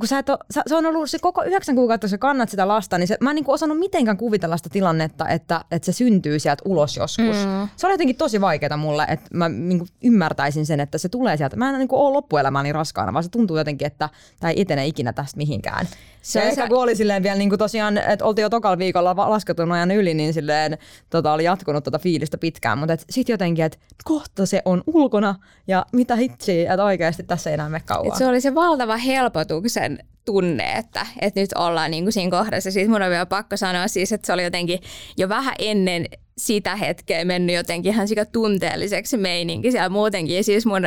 [0.00, 2.68] kun sä et ole, se on ollut se koko yhdeksän kuukautta, kun sä kannat sitä
[2.68, 6.38] lasta, niin se, mä en niin osannut mitenkään kuvitella sitä tilannetta, että, että se syntyy
[6.38, 7.36] sieltä ulos joskus.
[7.36, 7.68] Mm.
[7.76, 11.56] Se oli jotenkin tosi vaikeaa mulle, että mä niin ymmärtäisin sen, että se tulee sieltä.
[11.56, 14.08] Mä en niin ole loppuelämäni raskaana, vaan se tuntuu jotenkin, että
[14.40, 15.86] tämä ei etene ikinä tästä mihinkään.
[16.28, 16.68] Se ja ehkä se...
[16.68, 20.14] kun oli silleen vielä niin kuin tosiaan, että oltiin jo tokalla viikolla lasketun ajan yli,
[20.14, 20.78] niin silleen
[21.10, 25.34] tota, oli jatkunut tota fiilistä pitkään, mutta sitten jotenkin, että kohta se on ulkona
[25.66, 28.08] ja mitä hitsiä, että oikeasti tässä ei enää mene kauan.
[28.08, 32.70] Et se oli se valtava helpotuksen tunne, että, että nyt ollaan niin kuin siinä kohdassa.
[32.70, 34.80] Siis mun on vielä pakko sanoa siis, että se oli jotenkin
[35.16, 36.06] jo vähän ennen
[36.38, 40.36] sitä hetkeä mennyt jotenkin ihan tunteelliseksi meininki siellä muutenkin.
[40.36, 40.86] Ja siis mun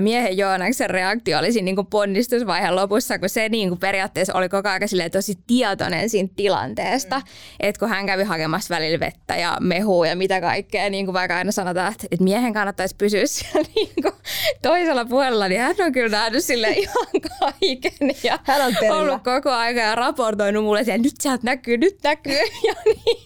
[0.00, 4.48] miehen Joonaksen reaktio oli siinä niin kuin ponnistusvaiheen lopussa, kun se niin kuin periaatteessa oli
[4.48, 7.24] koko ajan tosi tietoinen siinä tilanteesta, mm.
[7.60, 11.36] että kun hän kävi hakemassa välillä vettä ja mehua ja mitä kaikkea, niin kuin vaikka
[11.36, 14.14] aina sanotaan, että, että miehen kannattaisi pysyä siellä niin kuin
[14.62, 17.06] toisella puolella, niin hän on kyllä nähnyt sille ihan
[17.38, 21.96] kaiken ja hän on ollut koko ajan ja raportoinut mulle, että nyt sieltä näkyy, nyt
[22.04, 22.36] näkyy.
[22.66, 22.74] Ja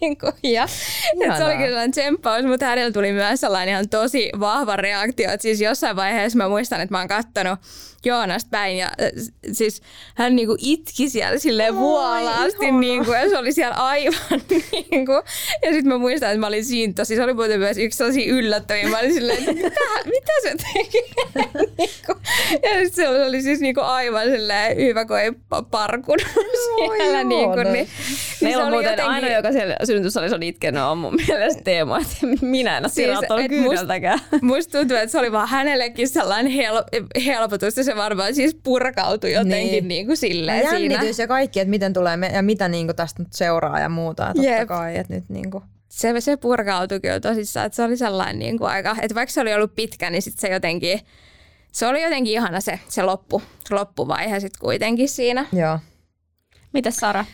[0.00, 0.66] niin kuin, ja
[1.22, 5.30] että se oli kyllä sellainen tsemppaus, mutta hänellä tuli myös sellainen ihan tosi vahva reaktio,
[5.30, 7.58] että siis jossain vaiheessa mä muistan, että mä oon kattonut
[8.04, 9.10] Joonasta päin ja äh,
[9.52, 9.82] siis
[10.14, 14.40] hän niinku itki siellä silleen vuolaasti niinku, ja se oli siellä aivan
[14.90, 15.12] niinku.
[15.62, 18.26] Ja sitten mä muistan, että mä olin siinä tosi, se oli muuten myös yksi tosi
[18.26, 18.88] yllättäviä.
[18.88, 21.04] Mä olin silleen, että mitä, mitä se teki?
[21.78, 22.12] niinku.
[22.62, 25.32] Ja sitten se oli siis niinku aivan silleen hyvä, kun ei
[25.70, 26.26] parkunut
[26.76, 27.24] siellä.
[27.24, 29.14] Niinku, niin, siis Meillä on muuten jotenkin...
[29.14, 33.08] aina, joka siellä synnytyssalissa on itkenyt, on mun mielestä Teemo, että minä en ole siis,
[33.48, 34.18] kyydeltäkään.
[34.42, 39.70] Musta tuntuu, että se oli vaan hänellekin sellainen hel- helpotus se varmaan siis purkautui jotenkin
[39.70, 39.88] niin.
[39.88, 41.24] niin kuin silleen ja jännitys siinä.
[41.24, 44.22] ja kaikki, että miten tulee me, ja mitä niin kuin tästä nyt seuraa ja muuta.
[44.22, 44.68] Ja totta Jep.
[44.68, 45.64] kai, että nyt niin kuin.
[45.88, 49.40] Se, se purkautui kyllä tosissaan, että se oli sellainen niin kuin aika, että vaikka se
[49.40, 51.00] oli ollut pitkä, niin sitten se jotenkin,
[51.72, 55.46] se oli jotenkin ihana se, se loppu, loppuvaihe sitten kuitenkin siinä.
[55.52, 55.78] Joo.
[56.72, 57.24] Mitäs Sara?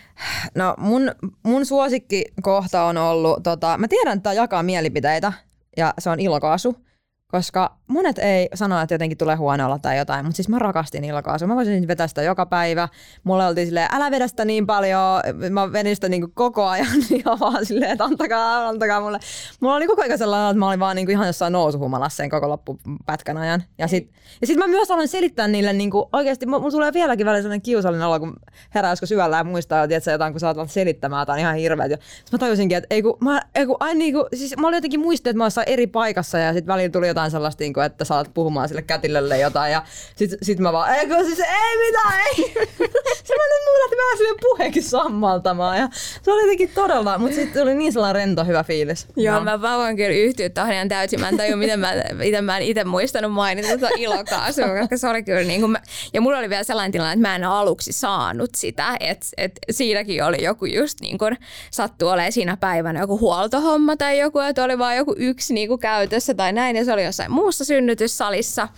[0.54, 5.32] No mun, mun suosikkikohta on ollut, tota, mä tiedän, että tämä jakaa mielipiteitä
[5.76, 6.86] ja se on ilokaasu
[7.26, 11.04] koska monet ei sano, että jotenkin tulee huono olla tai jotain, mutta siis mä rakastin
[11.04, 11.48] ilkaasua.
[11.48, 12.88] Mä voisin vetää sitä joka päivä.
[13.24, 15.22] Mulle oltiin silleen, älä vedä sitä niin paljon.
[15.50, 16.86] Mä vedin sitä niin koko ajan
[17.24, 19.18] ja vaan silleen, että antakaa, antakaa mulle.
[19.60, 22.48] Mulla oli koko ajan sellainen, että mä olin vaan niin ihan jossain nousuhumalassa sen koko
[22.48, 23.62] loppupätkän ajan.
[23.78, 24.10] Ja sit,
[24.40, 27.62] ja sit mä myös aloin selittää niille niin kuin, oikeasti, mulla tulee vieläkin välillä sellainen
[27.62, 28.36] kiusallinen olo, kun
[28.74, 31.90] herää joskus syvällä ja muistaa, että jotain, kun sä oot selittämään, on ihan hirveet.
[31.90, 34.66] Ja sit mä tajusinkin, että ei kun, mä, ei kun, ai, niin kuin, siis mä
[34.66, 37.75] olin jotenkin muistin, että mä olin eri paikassa ja sitten välillä tuli jotain sellaista, niin
[37.76, 39.82] kuin, että saat puhumaan sille kätilölle jotain ja
[40.16, 42.34] sit, sit mä vaan, eikö siis ei mitään, ei.
[43.26, 45.88] se mä nyt mulla lähti vähän sille puheekin sammaltamaan ja
[46.22, 49.06] se oli jotenkin todella, mutta sitten tuli niin sellainen rento hyvä fiilis.
[49.16, 49.44] Joo, no.
[49.44, 51.20] mä vaan voin kyllä yhtyä tuohon ihan täysin.
[51.20, 55.08] Mä en tajua, miten mä, miten mä en itse muistanut mainita tuota ilokaasua, koska se
[55.08, 55.80] oli kyllä niin kuin mä,
[56.12, 60.24] ja mulla oli vielä sellainen tilanne, että mä en aluksi saanut sitä, että, että siinäkin
[60.24, 61.36] oli joku just niin kuin
[61.70, 65.80] sattuu olemaan siinä päivänä joku huoltohomma tai joku, että oli vaan joku yksi niin kuin
[65.80, 68.68] käytössä tai näin ja se oli jossain muussa synnytyssalissa,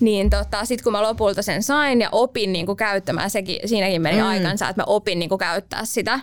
[0.00, 4.02] niin tota, sitten kun mä lopulta sen sain ja opin niin kuin käyttämään, sekin, siinäkin
[4.02, 4.26] meni mm.
[4.26, 6.20] aikansa, että mä opin niin kuin käyttää sitä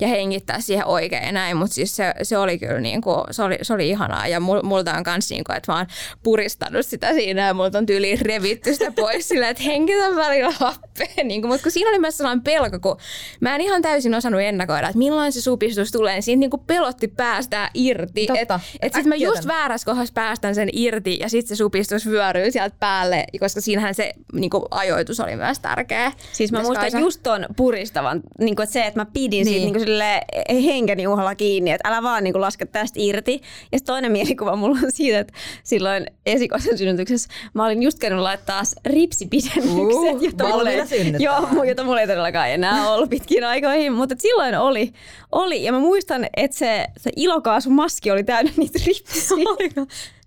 [0.00, 3.42] ja hengittää siihen oikein ja näin, mutta siis se, se oli kyllä niin kuin, se
[3.42, 5.86] oli, se oli ihanaa ja mul, multa on kans niin kuin, että mä oon
[6.22, 11.24] puristanut sitä siinä ja multa on tyyliin revitty sitä pois silleen, että hengitä välillä happea,
[11.24, 12.96] niin mutta kun siinä oli myös sellainen pelko, kun
[13.40, 16.62] mä en ihan täysin osannut ennakoida, että milloin se supistus tulee, niin siinä niin kuin
[16.66, 21.56] pelotti päästää irti, että et sitten mä just väärässä kohdassa päästän sen irti ja sitten
[21.56, 26.12] se supistus vyöryy sieltä päälle, koska siinähän se niin kuin, ajoitus oli myös tärkeä.
[26.32, 26.98] Siis mä muistan Kaisa...
[26.98, 29.44] just ton puristavan, niin kuin, että se, että mä pidin niin.
[29.44, 30.20] siitä niin kuin sille
[30.64, 33.40] henkeni uhalla kiinni, että älä vaan niin kuin, laske tästä irti.
[33.72, 35.32] Ja toinen mielikuva mulla on siitä, että
[35.62, 40.82] silloin esikoisen synnytyksessä mä olin just käynyt laittaa ripsipidennykset, uh, jota, mulla ei,
[41.18, 44.92] joo, jota mulla ei todellakaan enää ollut pitkin aikoihin, mutta silloin oli,
[45.32, 45.64] oli.
[45.64, 49.36] Ja mä muistan, että se, se ilokaasumaski oli täynnä niitä ripsiä.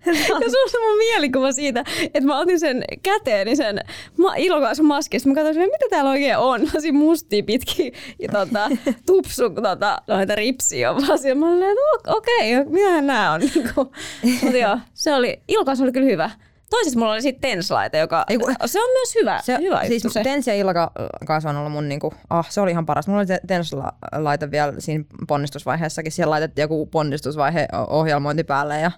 [0.06, 3.80] Ja sulla mun mielikuva siitä, että mä otin sen käteeni sen
[4.18, 5.30] ma- ilokaasun maskista.
[5.30, 6.62] Mä katsoin, mitä täällä oikein on.
[6.62, 8.70] Mä olisin mustia pitki ja tota,
[9.06, 11.40] tupsu tota, noita ripsiä vaan siellä.
[11.40, 13.42] Mä olin, että okei, okay, mitähän nää on.
[14.44, 16.30] Mutta joo, se oli, ilokaasu oli kyllä hyvä.
[16.70, 19.40] Toisessa mulla oli sitten tenslaite, joka Eiku, se on myös hyvä.
[19.44, 20.24] Se, hyvä siis se.
[20.24, 23.08] Tens ja ilokaasu on ollut mun niinku, ah, se oli ihan paras.
[23.08, 26.12] Mulla oli tenslaite vielä siinä ponnistusvaiheessakin.
[26.12, 28.92] Siellä laitettiin joku ponnistusvaihe ohjelmointi päälle ja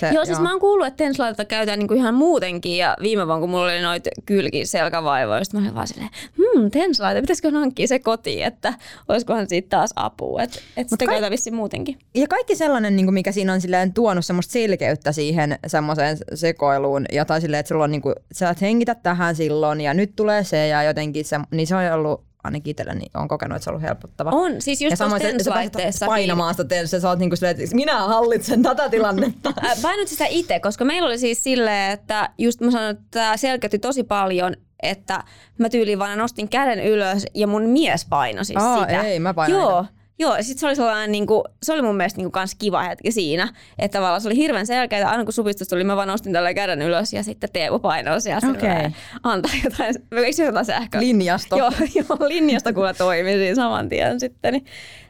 [0.00, 0.42] se, joo, siis joo.
[0.42, 3.80] mä oon kuullut, että tenslaita käytetään niinku ihan muutenkin ja viime vuonna kun mulla oli
[3.80, 8.74] noita kylki selkävaivoja, mä olin vaan silleen, hmm, tenslaita, pitäisikö hankkia se kotiin, että
[9.08, 11.98] olisikohan siitä taas apua, että et sitä kaik- muutenkin.
[12.14, 17.04] Ja kaikki sellainen, niin kuin mikä siinä on silleen tuonut semmoista selkeyttä siihen semmoiseen sekoiluun
[17.12, 20.44] ja tai silleen, että sulla on niin kuin, sä hengitä tähän silloin ja nyt tulee
[20.44, 23.74] se ja jotenkin se, niin se on ollut ainakin itselleni on kokenut, että se on
[23.74, 24.30] ollut helpottava.
[24.30, 26.06] On, siis just tuossa TENS-laitteessa.
[26.06, 29.52] Painamaan sitä TENS, sä oot niinku silleen, että minä hallitsen tätä tilannetta.
[29.82, 33.78] Painot sitä itse, koska meillä oli siis silleen, että just mä sanoin, että tämä selkeytti
[33.78, 35.24] tosi paljon, että
[35.58, 39.02] mä tyyliin vaan nostin käden ylös ja mun mies painoi siis Aa, sitä.
[39.02, 40.03] ei, mä painoin Joo, niitä.
[40.18, 42.82] Joo, sit se oli sellainen, niin kuin, se oli mun mielestä niin kuin, kans kiva
[42.82, 46.32] hetki siinä, että tavallaan se oli hirveän selkeää, aina kun supistus tuli, mä vaan nostin
[46.32, 48.40] tällä käden ylös ja sitten Teemu painoi Okei.
[48.40, 51.00] silleen, antaa jotain, eikö se jotain sähköä?
[51.00, 51.58] Linjasto.
[51.58, 54.64] Joo, joo, linjasta kuule toimi siinä saman tien sitten, niin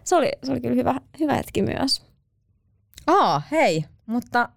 [0.04, 2.02] se oli, se oli kyllä hyvä, hyvä hetki myös.
[3.06, 4.48] Aa, hei, mutta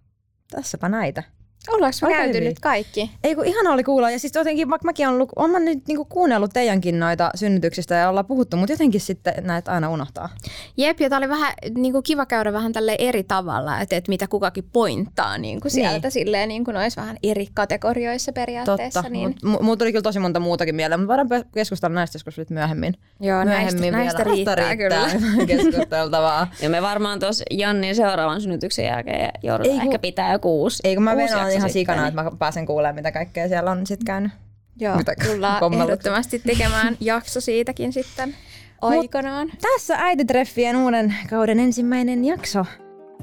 [0.51, 1.23] tässäpä näitä.
[1.69, 2.47] Ollaanko me käyty hyvin.
[2.47, 3.11] nyt kaikki?
[3.23, 4.11] Ei kun ihana oli kuulla.
[4.11, 8.09] Ja siis jotenkin, vaikka mäkin olen, on mä nyt niinku kuunnellut teidänkin noita synnytyksistä ja
[8.09, 10.29] ollaan puhuttu, mutta jotenkin sitten näitä aina unohtaa.
[10.77, 14.09] Jep, ja tää oli vähän niin kuin kiva käydä vähän tälle eri tavalla, että, että
[14.09, 16.11] mitä kukakin pointtaa niin kuin sieltä Niin.
[16.11, 19.01] silleen niin kuin noissa vähän eri kategorioissa periaatteessa.
[19.01, 22.37] Totta, niin, mutta mulla tuli kyllä tosi monta muutakin mieleen, mutta voidaan keskustella näistä joskus
[22.37, 22.93] nyt myöhemmin.
[23.19, 24.35] joo, näistä, myöhemmin näistä vielä.
[24.35, 25.07] riittää, kyllä.
[25.47, 26.47] keskusteltavaa.
[26.61, 31.03] Ja me varmaan tuossa Jannin seuraavan synnytyksen jälkeen joudutaan ehkä pitää joku uusi Ei kun
[31.03, 33.87] mä uusi venaan ihan sitten, sikana, niin- että mä pääsen kuulemaan, mitä kaikkea siellä on
[33.87, 34.31] sit käynyt.
[34.79, 35.89] Joo, Mitä tullaan kommellut?
[35.89, 38.35] ehdottomasti tekemään jakso siitäkin sitten
[38.81, 39.51] aikanaan.
[39.61, 42.65] Tässä äititreffien uuden kauden ensimmäinen jakso.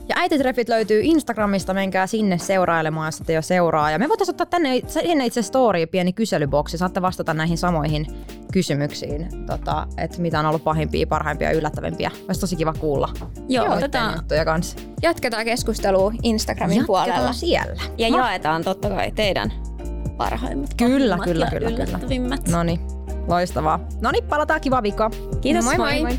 [0.08, 3.90] Ja äititreffit löytyy Instagramista, menkää sinne seurailemaan, jos ette jo seuraa.
[3.90, 8.06] Ja me voitaisiin ottaa tänne sinne itse story pieni kyselyboksi, saatte vastata näihin samoihin
[8.52, 12.10] kysymyksiin, tota, että mitä on ollut pahimpia, parhaimpia ja yllättävimpiä.
[12.28, 13.08] Olisi tosi kiva kuulla.
[13.48, 14.76] Joo, otetaan juttuja kanssa.
[15.02, 17.32] Jatketaan keskustelua Instagramin Jatketaan puolella.
[17.32, 17.82] siellä.
[17.98, 19.52] ja jaetaan totta kai teidän
[20.16, 21.98] parhaimmat, Kyllä, kyllä, kyllä, kyllä.
[22.50, 22.80] No niin,
[23.28, 23.80] loistavaa.
[24.00, 25.10] No niin, palataan kiva viikko.
[25.40, 26.00] Kiitos, Moi moi!
[26.02, 26.18] moi.